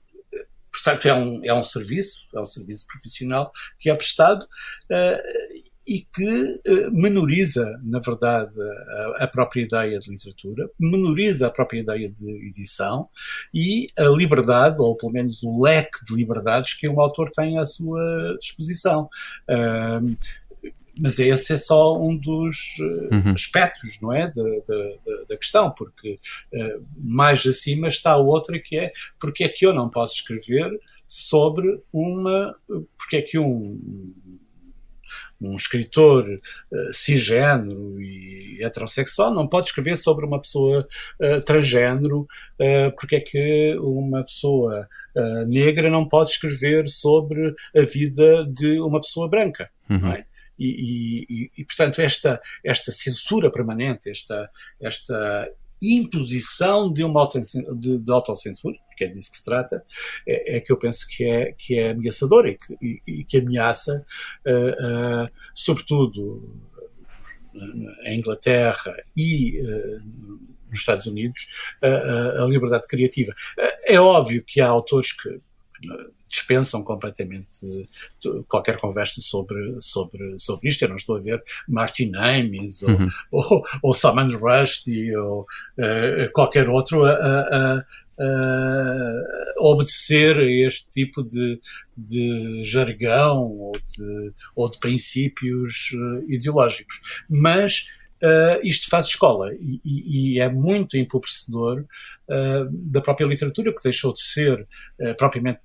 portanto, 0.73 1.07
é 1.07 1.15
um, 1.15 1.41
é 1.45 1.55
um 1.55 1.63
serviço, 1.63 2.27
é 2.35 2.41
um 2.41 2.47
serviço 2.47 2.87
profissional 2.87 3.53
que 3.79 3.91
é 3.91 3.95
prestado 3.95 4.43
uh, 4.43 5.72
e 5.87 6.07
que 6.15 6.61
eh, 6.65 6.91
menoriza, 6.91 7.81
na 7.83 7.99
verdade, 7.99 8.53
a, 9.19 9.25
a, 9.25 9.27
própria 9.27 9.63
ideia 9.63 9.99
de 9.99 10.11
literatura, 10.11 10.71
menoriza 10.79 11.49
a 11.49 11.51
própria 11.51 11.81
ideia 11.81 12.09
de 12.09 12.31
edição 12.47 13.09
e 13.53 13.89
a 13.99 14.05
liberdade, 14.05 14.81
ou 14.81 14.97
pelo 14.97 15.13
menos 15.13 15.43
o 15.43 15.61
leque 15.61 16.05
de 16.05 16.15
liberdades 16.15 16.75
que 16.75 16.89
um 16.89 17.01
autor 17.01 17.31
tem 17.31 17.59
à 17.59 17.67
sua 17.67 18.37
disposição. 18.39 19.09
Uh, 19.49 20.17
mas 21.01 21.19
esse 21.19 21.55
é 21.55 21.57
só 21.57 21.99
um 21.99 22.17
dos 22.17 22.77
uh, 22.79 23.15
uhum. 23.15 23.33
aspectos, 23.35 23.99
não 24.01 24.13
é, 24.13 24.29
da, 24.29 24.43
da, 24.43 25.25
da 25.31 25.37
questão, 25.37 25.71
porque 25.71 26.19
uh, 26.53 26.87
mais 26.97 27.45
acima 27.45 27.89
está 27.89 28.17
outra 28.17 28.59
que 28.61 28.77
é 28.77 28.93
porque 29.19 29.45
é 29.45 29.49
que 29.49 29.67
eu 29.67 29.75
não 29.75 29.89
posso 29.89 30.15
escrever 30.15 30.71
sobre 31.09 31.83
uma, 31.93 32.55
porque 32.97 33.17
é 33.17 33.23
que 33.23 33.39
um 33.39 33.81
um 35.43 35.57
escritor 35.57 36.25
uh, 36.29 36.93
cisgênero 36.93 38.01
e 38.01 38.63
heterossexual 38.63 39.35
não 39.35 39.47
pode 39.47 39.67
escrever 39.67 39.97
sobre 39.97 40.25
uma 40.25 40.41
pessoa 40.41 40.87
uh, 41.21 41.41
transgênero, 41.43 42.21
uh, 42.21 42.95
porque 42.99 43.17
é 43.17 43.21
que 43.21 43.77
uma 43.79 44.25
pessoa 44.25 44.89
uh, 45.17 45.47
negra 45.47 45.91
não 45.91 46.09
pode 46.09 46.31
escrever 46.31 46.89
sobre 46.89 47.55
a 47.77 47.83
vida 47.83 48.47
de 48.47 48.81
uma 48.81 49.01
pessoa 49.01 49.29
branca, 49.29 49.71
uhum. 49.89 49.99
não 49.99 50.13
é? 50.13 50.27
E, 50.59 51.27
e, 51.29 51.51
e, 51.59 51.65
portanto, 51.65 52.01
esta, 52.01 52.41
esta 52.63 52.93
censura 52.93 53.51
permanente, 53.51 54.09
esta, 54.09 54.49
esta 54.81 55.51
imposição 55.83 56.93
de 56.93 57.03
uma 57.03 57.29
de, 57.77 57.99
de 57.99 58.13
autocensura, 58.13 58.77
porque 59.03 59.05
é 59.05 59.09
disso 59.09 59.31
que 59.31 59.39
se 59.39 59.45
trata, 59.45 59.85
é, 60.27 60.57
é, 60.57 60.61
que 60.61 60.73
eu 60.73 60.77
penso 60.77 61.07
que 61.09 61.25
é, 61.25 61.53
que 61.53 61.79
é 61.79 61.91
ameaçadora 61.91 62.51
e 62.51 62.57
que, 62.57 62.77
e, 62.81 63.01
e 63.07 63.25
que 63.25 63.39
ameaça, 63.39 64.05
uh, 64.47 65.25
uh, 65.25 65.31
sobretudo 65.55 66.61
em 68.05 68.19
Inglaterra 68.19 68.97
e 69.17 69.61
uh, 69.61 70.03
nos 70.71 70.81
Estados 70.81 71.05
Unidos, 71.05 71.49
a 71.83 72.47
liberdade 72.47 72.87
criativa. 72.87 73.35
É 73.85 74.01
óbvio 74.01 74.43
que 74.43 74.59
há 74.59 74.69
autores 74.69 75.13
que 75.13 75.39
dispensam 76.33 76.83
completamente 76.83 77.87
qualquer 78.49 78.79
conversa 78.79 79.21
sobre, 79.21 79.77
sobre, 79.81 80.39
sobre 80.39 80.71
isto. 80.71 80.83
Eu 80.83 80.89
não 80.89 80.97
estou 80.97 81.17
a 81.17 81.21
ver 81.21 81.45
Martin 81.69 82.13
Amis 82.17 82.83
ou, 82.83 82.89
uhum. 82.89 83.09
ou, 83.31 83.63
ou 83.83 83.95
Salman 83.95 84.35
Rushdie 84.35 85.15
ou 85.15 85.43
uh, 85.43 86.33
qualquer 86.33 86.71
outro 86.71 87.05
a, 87.05 87.13
a, 87.13 87.85
a 88.19 89.63
obedecer 89.63 90.37
a 90.37 90.51
este 90.51 90.89
tipo 90.91 91.23
de, 91.23 91.61
de 91.97 92.65
jargão 92.65 93.45
ou 93.45 93.73
de, 93.73 94.33
ou 94.55 94.71
de 94.71 94.79
princípios 94.79 95.91
uh, 95.93 96.31
ideológicos. 96.31 97.01
Mas 97.29 97.87
uh, 98.23 98.61
isto 98.63 98.89
faz 98.89 99.07
escola 99.07 99.55
e, 99.55 99.81
e, 99.85 100.35
e 100.35 100.41
é 100.41 100.49
muito 100.49 100.97
empobrecedor 100.97 101.81
uh, 101.81 102.71
da 102.71 103.01
própria 103.01 103.27
literatura, 103.27 103.75
que 103.75 103.83
deixou 103.83 104.13
de 104.13 104.21
ser 104.21 104.67
propriamente 105.17 105.61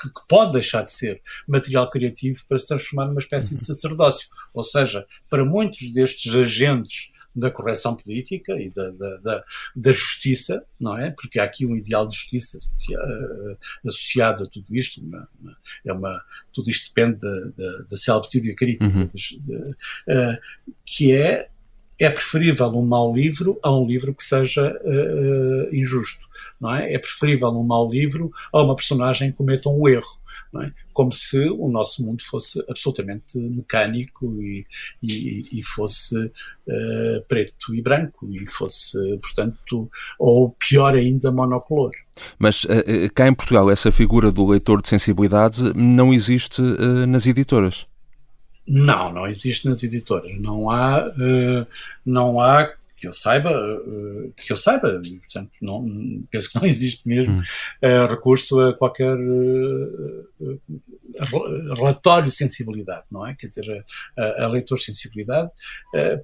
que, 0.00 0.08
que, 0.08 0.20
pode 0.28 0.52
deixar 0.52 0.82
de 0.82 0.90
ser 0.90 1.22
material 1.46 1.88
criativo 1.88 2.42
para 2.48 2.58
se 2.58 2.66
transformar 2.66 3.06
numa 3.06 3.20
espécie 3.20 3.54
de 3.54 3.60
uhum. 3.60 3.66
sacerdócio. 3.66 4.28
Ou 4.52 4.62
seja, 4.62 5.06
para 5.30 5.44
muitos 5.44 5.90
destes 5.92 6.34
agentes 6.34 7.13
da 7.34 7.50
correção 7.50 7.96
política 7.96 8.54
e 8.60 8.70
da, 8.70 8.90
da, 8.90 9.16
da, 9.16 9.44
da, 9.74 9.92
justiça, 9.92 10.64
não 10.78 10.96
é? 10.96 11.10
Porque 11.10 11.38
há 11.38 11.44
aqui 11.44 11.66
um 11.66 11.74
ideal 11.74 12.06
de 12.06 12.14
justiça 12.14 12.58
eh, 12.90 13.56
associado 13.86 14.44
a 14.44 14.46
tudo 14.46 14.76
isto. 14.76 15.00
Uma, 15.00 15.28
uma, 15.40 15.56
é 15.84 15.92
uma, 15.92 16.22
tudo 16.52 16.70
isto 16.70 16.94
depende 16.94 17.18
da, 17.18 17.30
da, 17.56 18.20
da 18.20 18.28
teoria 18.28 18.54
crítica, 18.54 18.86
uhum. 18.86 19.06
de, 19.06 19.38
de, 19.40 19.54
uh, 19.54 20.38
que 20.84 21.12
é 21.12 21.48
é 21.98 22.10
preferível 22.10 22.66
um 22.66 22.84
mau 22.84 23.14
livro 23.14 23.58
a 23.62 23.72
um 23.72 23.86
livro 23.86 24.12
que 24.14 24.24
seja 24.24 24.76
uh, 24.82 25.74
injusto, 25.74 26.26
não 26.60 26.74
é? 26.74 26.92
É 26.92 26.98
preferível 26.98 27.48
um 27.50 27.62
mau 27.62 27.90
livro 27.90 28.32
a 28.52 28.62
uma 28.62 28.74
personagem 28.74 29.30
que 29.30 29.36
cometa 29.36 29.68
um 29.68 29.88
erro, 29.88 30.18
é? 30.62 30.72
Como 30.92 31.12
se 31.12 31.48
o 31.50 31.68
nosso 31.68 32.04
mundo 32.04 32.22
fosse 32.22 32.62
absolutamente 32.68 33.38
mecânico 33.38 34.40
e, 34.42 34.66
e, 35.02 35.42
e 35.52 35.62
fosse 35.62 36.16
uh, 36.16 37.24
preto 37.28 37.74
e 37.74 37.82
branco 37.82 38.28
e 38.30 38.48
fosse, 38.48 38.98
portanto, 39.18 39.90
ou 40.18 40.50
pior 40.50 40.94
ainda, 40.94 41.32
monocolor. 41.32 41.92
Mas 42.38 42.64
uh, 42.64 42.68
cá 43.14 43.26
em 43.26 43.34
Portugal 43.34 43.70
essa 43.70 43.90
figura 43.90 44.30
do 44.30 44.46
leitor 44.46 44.80
de 44.80 44.88
sensibilidade 44.88 45.72
não 45.74 46.12
existe 46.12 46.62
nas 47.08 47.26
editoras. 47.26 47.86
Não, 48.66 49.12
não 49.12 49.26
existe 49.26 49.68
nas 49.68 49.82
editoras. 49.82 50.32
Não 50.40 50.70
há, 50.70 51.06
uh, 51.08 51.66
não 52.04 52.40
há 52.40 52.72
que 53.04 53.08
eu 53.08 53.12
saiba, 53.12 53.50
uh, 53.50 54.32
que 54.34 54.50
eu 54.50 54.56
saiba, 54.56 55.00
portanto, 55.20 55.50
não, 55.60 55.86
penso 56.30 56.50
que 56.50 56.56
não 56.56 56.64
existe 56.66 57.06
mesmo 57.06 57.40
uh, 57.40 58.06
recurso 58.08 58.58
a 58.60 58.72
qualquer 58.72 59.14
relatório 61.76 62.28
de 62.28 62.36
sensibilidade, 62.36 63.04
não 63.10 63.26
é? 63.26 63.34
Quer 63.34 63.48
dizer, 63.48 63.84
a, 64.16 64.44
a 64.44 64.48
leitor 64.48 64.78
de 64.78 64.84
sensibilidade, 64.84 65.50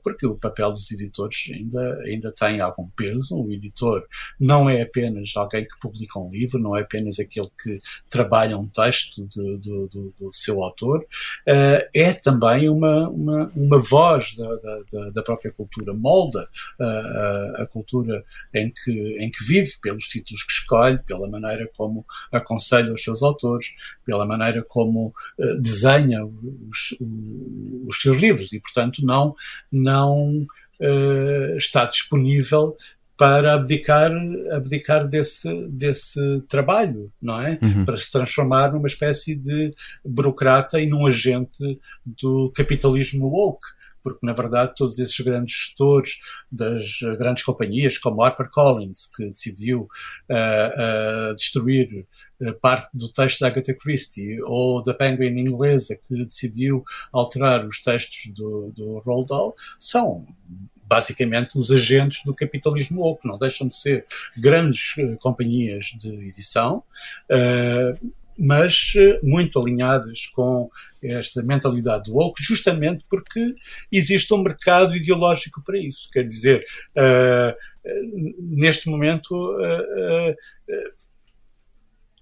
porque 0.02 0.26
o 0.26 0.36
papel 0.36 0.72
dos 0.72 0.90
editores 0.90 1.50
ainda, 1.52 2.00
ainda 2.04 2.32
tem 2.32 2.60
algum 2.60 2.88
peso. 2.90 3.36
O 3.36 3.52
editor 3.52 4.06
não 4.38 4.68
é 4.68 4.82
apenas 4.82 5.32
alguém 5.36 5.64
que 5.64 5.78
publica 5.80 6.18
um 6.18 6.30
livro, 6.30 6.58
não 6.58 6.76
é 6.76 6.82
apenas 6.82 7.18
aquele 7.18 7.50
que 7.62 7.80
trabalha 8.08 8.58
um 8.58 8.66
texto 8.66 9.26
do, 9.34 9.58
do, 9.58 9.88
do, 9.88 10.14
do 10.18 10.30
seu 10.32 10.62
autor, 10.62 11.06
é 11.46 12.12
também 12.12 12.68
uma, 12.68 13.08
uma, 13.08 13.52
uma 13.54 13.78
voz 13.78 14.34
da, 14.36 14.56
da, 14.92 15.10
da 15.10 15.22
própria 15.22 15.52
cultura, 15.52 15.94
molda 15.94 16.48
a, 16.80 17.62
a, 17.62 17.66
cultura 17.66 18.24
em 18.54 18.70
que, 18.70 19.16
em 19.18 19.30
que 19.30 19.44
vive, 19.44 19.72
pelos 19.80 20.04
títulos 20.04 20.42
que 20.42 20.52
escolhe, 20.52 20.98
pela 21.04 21.28
maneira 21.28 21.68
como 21.76 22.04
aconselha 22.32 22.92
os 22.92 23.02
seus 23.02 23.22
autores, 23.22 23.68
pela 24.10 24.26
maneira 24.26 24.64
como 24.66 25.14
uh, 25.38 25.60
desenha 25.60 26.24
os, 26.26 26.96
os, 27.86 28.00
seus 28.02 28.18
livros 28.18 28.52
e, 28.52 28.58
portanto, 28.58 29.04
não, 29.04 29.36
não 29.70 30.46
uh, 30.80 31.56
está 31.56 31.84
disponível 31.84 32.76
para 33.16 33.54
abdicar, 33.54 34.10
abdicar 34.50 35.06
desse, 35.06 35.68
desse 35.68 36.40
trabalho, 36.48 37.12
não 37.22 37.40
é? 37.40 37.56
Uhum. 37.62 37.84
Para 37.84 37.98
se 37.98 38.10
transformar 38.10 38.72
numa 38.72 38.88
espécie 38.88 39.36
de 39.36 39.72
burocrata 40.04 40.80
e 40.80 40.86
num 40.86 41.06
agente 41.06 41.78
do 42.04 42.50
capitalismo 42.52 43.28
woke 43.28 43.68
porque 44.02 44.24
na 44.24 44.32
verdade 44.32 44.72
todos 44.76 44.98
esses 44.98 45.18
grandes 45.20 45.54
gestores 45.54 46.20
das 46.50 46.98
grandes 47.18 47.44
companhias, 47.44 47.98
como 47.98 48.22
HarperCollins, 48.22 49.10
que 49.14 49.28
decidiu 49.28 49.82
uh, 50.30 51.30
uh, 51.30 51.34
destruir 51.34 51.88
eh, 51.92 52.04
parte 52.60 52.88
do 52.94 53.08
texto 53.08 53.40
da 53.40 53.48
Agatha 53.48 53.74
Christie, 53.74 54.40
ou 54.44 54.82
da 54.82 54.94
Penguin 54.94 55.38
inglesa, 55.38 55.96
que 55.96 56.24
decidiu 56.24 56.82
alterar 57.12 57.66
os 57.66 57.80
textos 57.80 58.32
do, 58.34 58.72
do 58.74 58.98
Roald 59.00 59.28
Dahl, 59.28 59.54
são 59.78 60.26
basicamente 60.82 61.56
os 61.56 61.70
agentes 61.70 62.24
do 62.24 62.34
capitalismo 62.34 63.02
oco, 63.02 63.28
não 63.28 63.38
deixam 63.38 63.68
de 63.68 63.74
ser 63.74 64.04
grandes 64.36 64.96
uh, 64.96 65.16
companhias 65.18 65.86
de 65.96 66.08
edição, 66.28 66.82
uh, 67.30 68.10
mas 68.36 68.94
muito 69.22 69.60
alinhadas 69.60 70.26
com 70.28 70.70
esta 71.02 71.42
mentalidade 71.42 72.10
woke, 72.10 72.42
justamente 72.42 73.04
porque 73.08 73.54
existe 73.92 74.32
um 74.32 74.42
mercado 74.42 74.96
ideológico 74.96 75.62
para 75.62 75.78
isso. 75.78 76.08
Quer 76.10 76.26
dizer, 76.26 76.64
neste 78.38 78.88
momento 78.88 79.34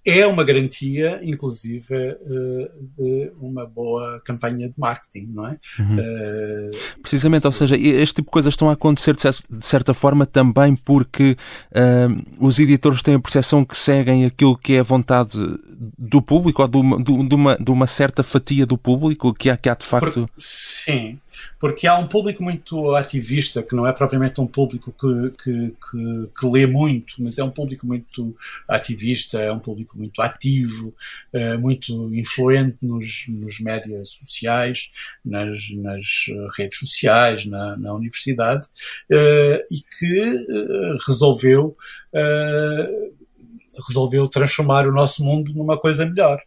é 0.05 0.25
uma 0.25 0.43
garantia, 0.43 1.19
inclusive, 1.23 1.93
uh, 1.93 2.69
de 2.97 3.31
uma 3.39 3.65
boa 3.65 4.21
campanha 4.23 4.69
de 4.69 4.73
marketing, 4.77 5.29
não 5.33 5.47
é? 5.47 5.59
Uhum. 5.77 5.97
Uh, 5.97 7.01
Precisamente, 7.01 7.45
ou 7.45 7.53
seja, 7.53 7.75
este 7.77 8.15
tipo 8.15 8.27
de 8.27 8.31
coisas 8.31 8.53
estão 8.53 8.69
a 8.69 8.73
acontecer 8.73 9.15
de 9.15 9.65
certa 9.65 9.93
forma 9.93 10.25
também 10.25 10.75
porque 10.75 11.35
uh, 11.71 12.45
os 12.45 12.59
editores 12.59 13.03
têm 13.03 13.15
a 13.15 13.19
percepção 13.19 13.65
que 13.65 13.75
seguem 13.75 14.25
aquilo 14.25 14.57
que 14.57 14.73
é 14.73 14.79
a 14.79 14.83
vontade 14.83 15.37
do 15.97 16.21
público 16.21 16.61
ou 16.61 16.67
de 16.67 16.77
uma, 16.77 17.03
de 17.03 17.35
uma, 17.35 17.57
de 17.57 17.71
uma 17.71 17.87
certa 17.87 18.23
fatia 18.23 18.65
do 18.65 18.77
público 18.77 19.33
que 19.33 19.49
há, 19.49 19.57
que 19.57 19.69
há 19.69 19.75
de 19.75 19.85
facto. 19.85 20.25
Por, 20.25 20.29
sim, 20.37 21.19
porque 21.59 21.87
há 21.87 21.97
um 21.97 22.07
público 22.07 22.43
muito 22.43 22.95
ativista, 22.95 23.61
que 23.61 23.75
não 23.75 23.87
é 23.87 23.91
propriamente 23.91 24.39
um 24.39 24.47
público 24.47 24.91
que, 24.91 25.43
que, 25.43 25.73
que, 25.91 26.29
que, 26.39 26.47
lê 26.47 26.65
muito, 26.65 27.15
mas 27.19 27.37
é 27.37 27.43
um 27.43 27.49
público 27.49 27.85
muito 27.85 28.35
ativista, 28.67 29.39
é 29.39 29.51
um 29.51 29.59
público 29.59 29.97
muito 29.97 30.21
ativo, 30.21 30.93
é, 31.33 31.57
muito 31.57 32.13
influente 32.13 32.77
nos, 32.81 33.25
nos 33.27 33.59
médias 33.59 34.09
sociais, 34.09 34.89
nas, 35.23 35.69
nas 35.71 36.05
redes 36.57 36.79
sociais, 36.79 37.45
na, 37.45 37.77
na 37.77 37.93
universidade, 37.93 38.67
é, 39.11 39.65
e 39.71 39.77
que 39.77 40.19
é, 40.21 40.97
resolveu 41.07 41.75
resolveu 43.87 44.27
transformar 44.27 44.87
o 44.87 44.91
nosso 44.91 45.23
mundo 45.23 45.53
numa 45.53 45.79
coisa 45.79 46.03
melhor 46.03 46.41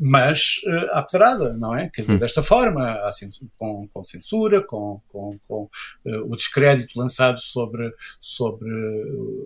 mas 0.00 0.60
uh, 0.66 0.96
à 0.96 1.02
pedrada, 1.02 1.52
não 1.54 1.76
é? 1.76 1.90
Quer 1.90 2.02
dizer, 2.02 2.14
hum. 2.14 2.18
desta 2.18 2.42
forma, 2.42 2.92
assim, 3.06 3.30
com, 3.58 3.86
com 3.88 4.02
censura, 4.02 4.62
com, 4.62 5.00
com, 5.08 5.38
com 5.46 5.64
uh, 6.06 6.32
o 6.32 6.36
descrédito 6.36 6.98
lançado 6.98 7.38
sobre, 7.40 7.92
sobre, 8.18 8.70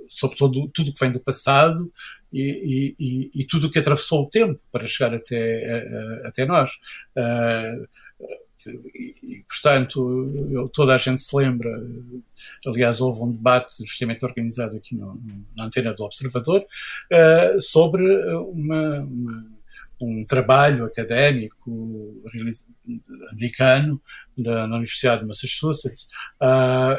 sobre 0.09 0.37
todo, 0.37 0.69
tudo 0.69 0.93
que 0.93 1.01
vem 1.01 1.11
do 1.11 1.21
passado 1.21 1.93
e, 2.33 2.95
e, 2.99 3.31
e, 3.35 3.45
tudo 3.47 3.67
o 3.67 3.71
que 3.71 3.79
atravessou 3.79 4.23
o 4.23 4.31
tempo 4.31 4.61
para 4.71 4.87
chegar 4.87 5.15
até, 5.15 5.85
uh, 5.85 6.27
até 6.27 6.47
nós. 6.47 6.73
E, 8.67 9.45
portanto, 9.49 10.49
eu, 10.51 10.69
toda 10.69 10.95
a 10.95 10.99
gente 10.99 11.23
se 11.23 11.37
lembra. 11.37 11.71
Aliás, 12.67 13.01
houve 13.01 13.23
um 13.23 13.31
debate 13.31 13.77
justamente 13.85 14.25
organizado 14.25 14.77
aqui 14.77 14.97
no, 14.97 15.21
na 15.57 15.67
antena 15.67 15.95
do 15.95 16.03
Observador 16.03 16.67
sobre 17.61 18.05
uma, 18.35 19.01
uma 19.01 19.56
um 20.01 20.25
trabalho 20.25 20.85
académico 20.85 22.15
americano 23.33 24.01
na, 24.37 24.67
na 24.67 24.77
Universidade 24.77 25.23
de 25.23 25.29
Massachusetts 25.29 26.07
uh, 26.43 26.97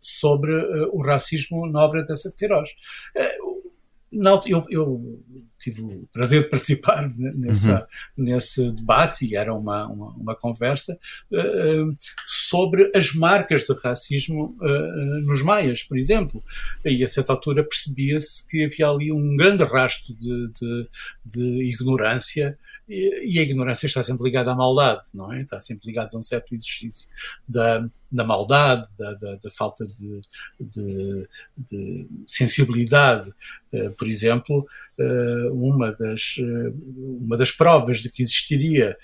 sobre 0.00 0.54
uh, 0.54 0.90
o 0.92 1.02
racismo 1.02 1.66
na 1.66 1.84
obra 1.84 2.04
dessa 2.04 2.30
de 2.30 2.36
Queiroz. 2.36 2.68
Uh, 3.16 3.72
não, 4.12 4.40
eu, 4.46 4.64
eu, 4.70 5.22
tive 5.64 5.82
o 5.82 6.08
prazer 6.12 6.42
de 6.42 6.50
participar 6.50 7.10
nessa, 7.16 7.88
uhum. 8.16 8.24
nesse 8.24 8.72
debate 8.72 9.26
e 9.26 9.34
era 9.34 9.54
uma, 9.54 9.86
uma, 9.86 10.10
uma 10.10 10.36
conversa 10.36 10.98
uh, 11.32 11.96
sobre 12.26 12.90
as 12.94 13.14
marcas 13.14 13.62
de 13.62 13.74
racismo 13.74 14.56
uh, 14.60 15.20
nos 15.22 15.42
maias, 15.42 15.82
por 15.82 15.96
exemplo. 15.96 16.42
E 16.84 17.02
a 17.02 17.08
certa 17.08 17.32
altura 17.32 17.64
percebia-se 17.64 18.46
que 18.46 18.64
havia 18.64 18.88
ali 18.88 19.10
um 19.10 19.36
grande 19.36 19.64
rastro 19.64 20.14
de, 20.14 20.48
de, 20.52 20.88
de 21.24 21.64
ignorância 21.64 22.58
e, 22.88 23.38
a 23.38 23.42
ignorância 23.42 23.86
está 23.86 24.02
sempre 24.02 24.24
ligada 24.24 24.52
à 24.52 24.54
maldade, 24.54 25.02
não 25.14 25.32
é? 25.32 25.40
Está 25.40 25.58
sempre 25.58 25.86
ligada 25.86 26.10
a 26.14 26.18
um 26.18 26.22
certo 26.22 26.54
exercício 26.54 27.06
da, 27.48 27.88
da 28.12 28.24
maldade, 28.24 28.86
da, 28.98 29.14
da, 29.14 29.36
da 29.36 29.50
falta 29.50 29.84
de, 29.86 30.20
de, 30.60 31.28
de 31.56 32.06
sensibilidade. 32.28 33.32
Uh, 33.72 33.90
por 33.92 34.06
exemplo, 34.06 34.66
uh, 34.98 35.52
uma, 35.52 35.92
das, 35.92 36.36
uh, 36.38 37.18
uma 37.20 37.36
das 37.36 37.50
provas 37.50 37.98
de 37.98 38.10
que 38.10 38.22
existiria 38.22 38.96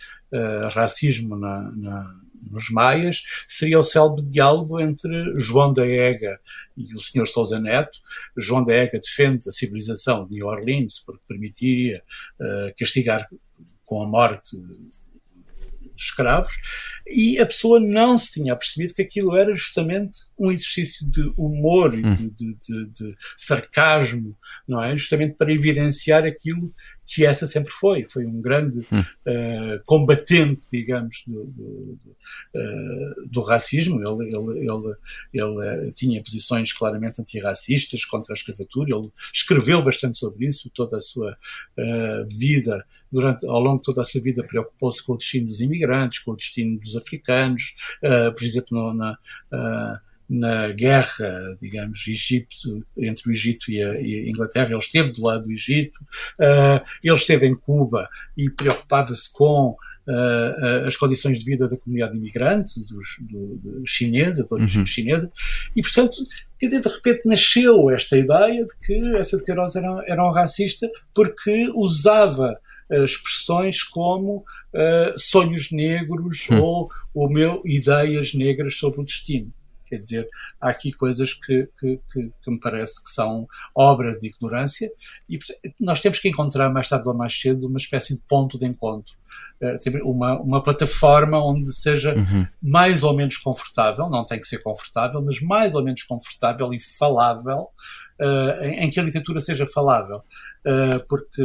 racismo 0.73 1.37
na, 1.37 1.73
na 1.73 2.21
nos 2.49 2.71
Maias, 2.71 3.23
seria 3.49 3.81
o 3.81 3.83
célebre 3.83 4.23
diálogo 4.23 4.81
entre 4.81 5.35
João 5.37 5.73
da 5.73 5.85
Ega 5.87 6.41
e 6.77 6.95
o 6.95 7.01
Sr. 7.01 7.27
Sousa 7.27 7.59
Neto. 7.59 7.99
João 8.37 8.65
da 8.65 8.73
Ega 8.73 9.01
defende 9.01 9.49
a 9.49 9.53
civilização 9.53 10.25
de 10.27 10.35
New 10.35 10.47
Orleans 10.47 11.01
porque 11.05 11.21
permitiria 11.27 12.01
castigar 12.79 13.29
com 13.91 14.05
a 14.05 14.07
morte 14.07 14.57
dos 14.57 15.01
escravos, 15.97 16.53
e 17.07 17.41
a 17.41 17.45
pessoa 17.45 17.81
não 17.81 18.17
se 18.17 18.35
tinha 18.35 18.55
percebido 18.55 18.95
que 18.95 19.03
aquilo 19.03 19.37
era 19.37 19.53
justamente 19.53 20.21
um 20.39 20.51
exercício 20.51 21.05
de 21.11 21.21
humor 21.37 21.93
e 21.93 22.01
de, 22.01 22.31
de, 22.31 22.55
de, 22.55 22.87
de, 22.87 23.17
sarcasmo, 23.37 24.37
não 24.67 24.83
é? 24.83 24.97
Justamente 24.97 25.35
para 25.35 25.53
evidenciar 25.53 26.25
aquilo 26.25 26.73
que 27.05 27.27
essa 27.27 27.49
sempre 27.49 27.73
foi. 27.73 28.07
Foi 28.09 28.25
um 28.25 28.41
grande 28.41 28.79
uh, 28.79 29.85
combatente, 29.85 30.69
digamos, 30.73 31.25
do, 31.27 31.47
do, 31.47 31.99
uh, 32.55 33.29
do 33.29 33.43
racismo. 33.43 33.97
Ele, 33.97 34.29
ele, 34.29 34.69
ele, 34.69 34.97
ele, 35.35 35.89
eh, 35.89 35.93
tinha 35.97 36.23
posições 36.23 36.73
claramente 36.73 37.21
antirracistas 37.21 38.05
contra 38.05 38.33
a 38.33 38.37
escravatura. 38.37 38.95
Ele 38.95 39.11
escreveu 39.35 39.83
bastante 39.83 40.21
sobre 40.21 40.47
isso, 40.47 40.71
toda 40.73 40.99
a 40.99 41.01
sua 41.01 41.33
uh, 41.33 42.39
vida 42.39 42.87
durante, 43.11 43.47
ao 43.47 43.61
longo 43.61 43.79
de 43.79 43.85
toda 43.85 44.03
a 44.03 44.05
sua 44.05 44.21
vida 44.21 44.45
preocupou-se 44.45 45.03
com 45.05 45.15
o 45.15 45.17
destino 45.17 45.47
dos 45.47 45.61
imigrantes, 45.61 46.21
com 46.21 46.33
o 46.33 46.37
destino 46.37 46.79
dos 46.79 46.97
africanos, 46.97 47.75
uh, 48.03 48.33
por 48.35 48.45
exemplo, 48.45 48.69
no, 48.71 48.95
na, 48.95 49.13
uh, 49.53 50.11
na 50.31 50.71
guerra, 50.71 51.59
digamos, 51.61 52.07
Egito, 52.07 52.87
entre 52.97 53.29
o 53.29 53.33
Egito 53.33 53.69
e 53.71 53.83
a, 53.83 54.01
e 54.01 54.15
a, 54.15 54.31
Inglaterra, 54.31 54.71
ele 54.71 54.79
esteve 54.79 55.11
do 55.11 55.25
lado 55.25 55.45
do 55.45 55.53
Egito, 55.53 55.99
uh, 56.39 56.81
ele 57.03 57.17
esteve 57.17 57.47
em 57.47 57.55
Cuba 57.55 58.09
e 58.37 58.49
preocupava-se 58.49 59.31
com 59.33 59.77
Uh, 60.09 60.89
as 60.89 60.97
condições 60.97 61.39
de 61.39 61.45
vida 61.45 61.69
da 61.69 61.77
comunidade 61.77 62.17
imigrante, 62.17 62.81
dos, 62.85 63.17
do, 63.21 63.57
do 63.59 63.87
chinesa, 63.87 64.45
da 64.45 64.57
origem 64.57 64.81
uhum. 64.81 64.87
chinesa, 64.87 65.31
e 65.77 65.83
portanto, 65.83 66.17
de 66.61 66.69
repente 66.69 67.21
nasceu 67.27 67.89
esta 67.91 68.17
ideia 68.17 68.65
de 68.65 68.77
que 68.85 69.17
essa 69.17 69.37
de 69.37 69.45
Queiroz 69.45 69.77
era, 69.77 70.03
era 70.09 70.27
um 70.27 70.33
racista 70.33 70.91
porque 71.15 71.71
usava 71.77 72.59
expressões 72.99 73.83
como 73.83 74.39
uh, 74.39 75.19
sonhos 75.19 75.71
negros 75.71 76.49
uhum. 76.49 76.61
ou 76.61 76.91
o 77.15 77.29
meu 77.29 77.63
ideias 77.65 78.35
negras 78.35 78.77
sobre 78.77 79.01
o 79.01 79.05
destino. 79.05 79.53
Quer 79.91 79.99
dizer, 79.99 80.29
há 80.61 80.71
aqui 80.71 80.93
coisas 80.93 81.35
que, 81.35 81.69
que, 81.79 82.01
que, 82.13 82.33
que, 82.43 82.51
me 82.51 82.61
parece 82.61 83.03
que 83.03 83.11
são 83.11 83.49
obra 83.75 84.17
de 84.17 84.29
ignorância 84.29 84.89
e 85.29 85.37
nós 85.81 86.01
temos 86.01 86.21
que 86.21 86.29
encontrar 86.29 86.73
mais 86.73 86.89
tarde 86.89 87.09
ou 87.09 87.15
mais 87.15 87.37
cedo 87.39 87.67
uma 87.67 87.79
espécie 87.79 88.15
de 88.15 88.23
ponto 88.29 88.57
de 88.57 88.67
encontro. 88.67 89.15
Eh, 89.61 89.79
uma, 90.05 90.41
uma 90.41 90.63
plataforma 90.63 91.45
onde 91.45 91.73
seja 91.75 92.15
uhum. 92.15 92.47
mais 92.63 93.03
ou 93.03 93.15
menos 93.15 93.37
confortável, 93.37 94.09
não 94.09 94.25
tem 94.25 94.41
que 94.41 94.47
ser 94.47 94.59
confortável, 94.59 95.21
mas 95.21 95.41
mais 95.41 95.75
ou 95.75 95.83
menos 95.83 96.03
confortável 96.05 96.73
e 96.73 96.81
falável, 96.81 97.69
uh, 98.21 98.63
em, 98.63 98.85
em, 98.85 98.91
que 98.91 98.99
a 98.99 99.03
literatura 99.03 99.41
seja 99.41 99.67
falável. 99.67 100.23
Uh, 100.65 101.05
porque 101.07 101.43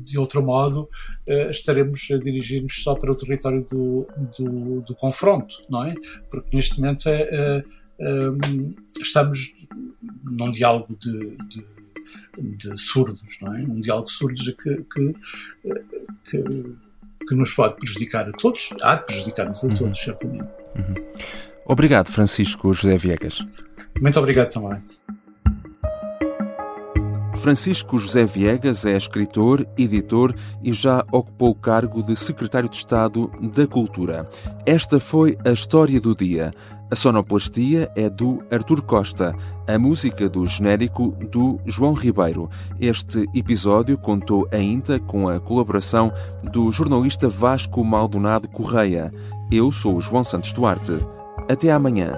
de 0.00 0.18
outro 0.18 0.42
modo, 0.42 0.88
uh, 1.28 1.50
estaremos 1.50 2.06
a 2.10 2.16
dirigir-nos 2.16 2.82
só 2.82 2.94
para 2.94 3.10
o 3.10 3.14
território 3.14 3.66
do, 3.70 4.06
do, 4.38 4.80
do, 4.82 4.94
confronto, 4.94 5.56
não 5.68 5.84
é? 5.84 5.94
Porque 6.30 6.56
neste 6.56 6.80
momento 6.80 7.08
é, 7.08 7.64
um, 7.98 8.74
estamos 9.00 9.52
num 10.22 10.50
diálogo 10.50 10.96
de, 11.00 11.36
de, 11.48 12.56
de, 12.56 12.76
surdos, 12.78 13.38
não 13.40 13.54
é? 13.54 13.60
Um 13.60 13.80
diálogo 13.80 14.06
de 14.06 14.12
surdos 14.12 14.42
que, 14.62 14.76
que, 14.76 15.14
que, 16.30 16.76
que 17.28 17.34
nos 17.34 17.50
pode 17.52 17.76
prejudicar 17.76 18.28
a 18.28 18.32
todos, 18.32 18.70
há 18.82 18.96
de 18.96 19.06
prejudicar-nos 19.06 19.64
a 19.64 19.66
uhum. 19.68 19.76
todos, 19.76 20.00
certamente. 20.00 20.48
Uhum. 20.76 20.94
Obrigado, 21.66 22.08
Francisco 22.08 22.72
José 22.72 22.96
Viegas. 22.98 23.44
Muito 24.00 24.18
obrigado 24.18 24.50
também. 24.50 24.82
Francisco 27.36 27.98
José 27.98 28.24
Viegas 28.24 28.86
é 28.86 28.96
escritor, 28.96 29.66
editor 29.76 30.34
e 30.62 30.72
já 30.72 31.04
ocupou 31.12 31.50
o 31.50 31.54
cargo 31.54 32.02
de 32.02 32.16
secretário 32.16 32.68
de 32.68 32.76
Estado 32.76 33.30
da 33.54 33.66
Cultura. 33.66 34.28
Esta 34.64 34.98
foi 35.00 35.36
a 35.44 35.50
história 35.50 36.00
do 36.00 36.14
dia. 36.14 36.52
A 36.90 36.96
sonoplastia 36.96 37.90
é 37.96 38.08
do 38.08 38.42
Artur 38.52 38.82
Costa, 38.82 39.34
a 39.66 39.78
música 39.78 40.28
do 40.28 40.46
genérico 40.46 41.08
do 41.30 41.58
João 41.66 41.92
Ribeiro. 41.92 42.48
Este 42.80 43.26
episódio 43.34 43.98
contou 43.98 44.46
ainda 44.52 45.00
com 45.00 45.28
a 45.28 45.40
colaboração 45.40 46.12
do 46.52 46.70
jornalista 46.70 47.28
Vasco 47.28 47.82
Maldonado 47.84 48.48
Correia. 48.48 49.12
Eu 49.50 49.72
sou 49.72 49.96
o 49.96 50.00
João 50.00 50.22
Santos 50.22 50.52
Duarte. 50.52 51.04
Até 51.48 51.72
amanhã. 51.72 52.16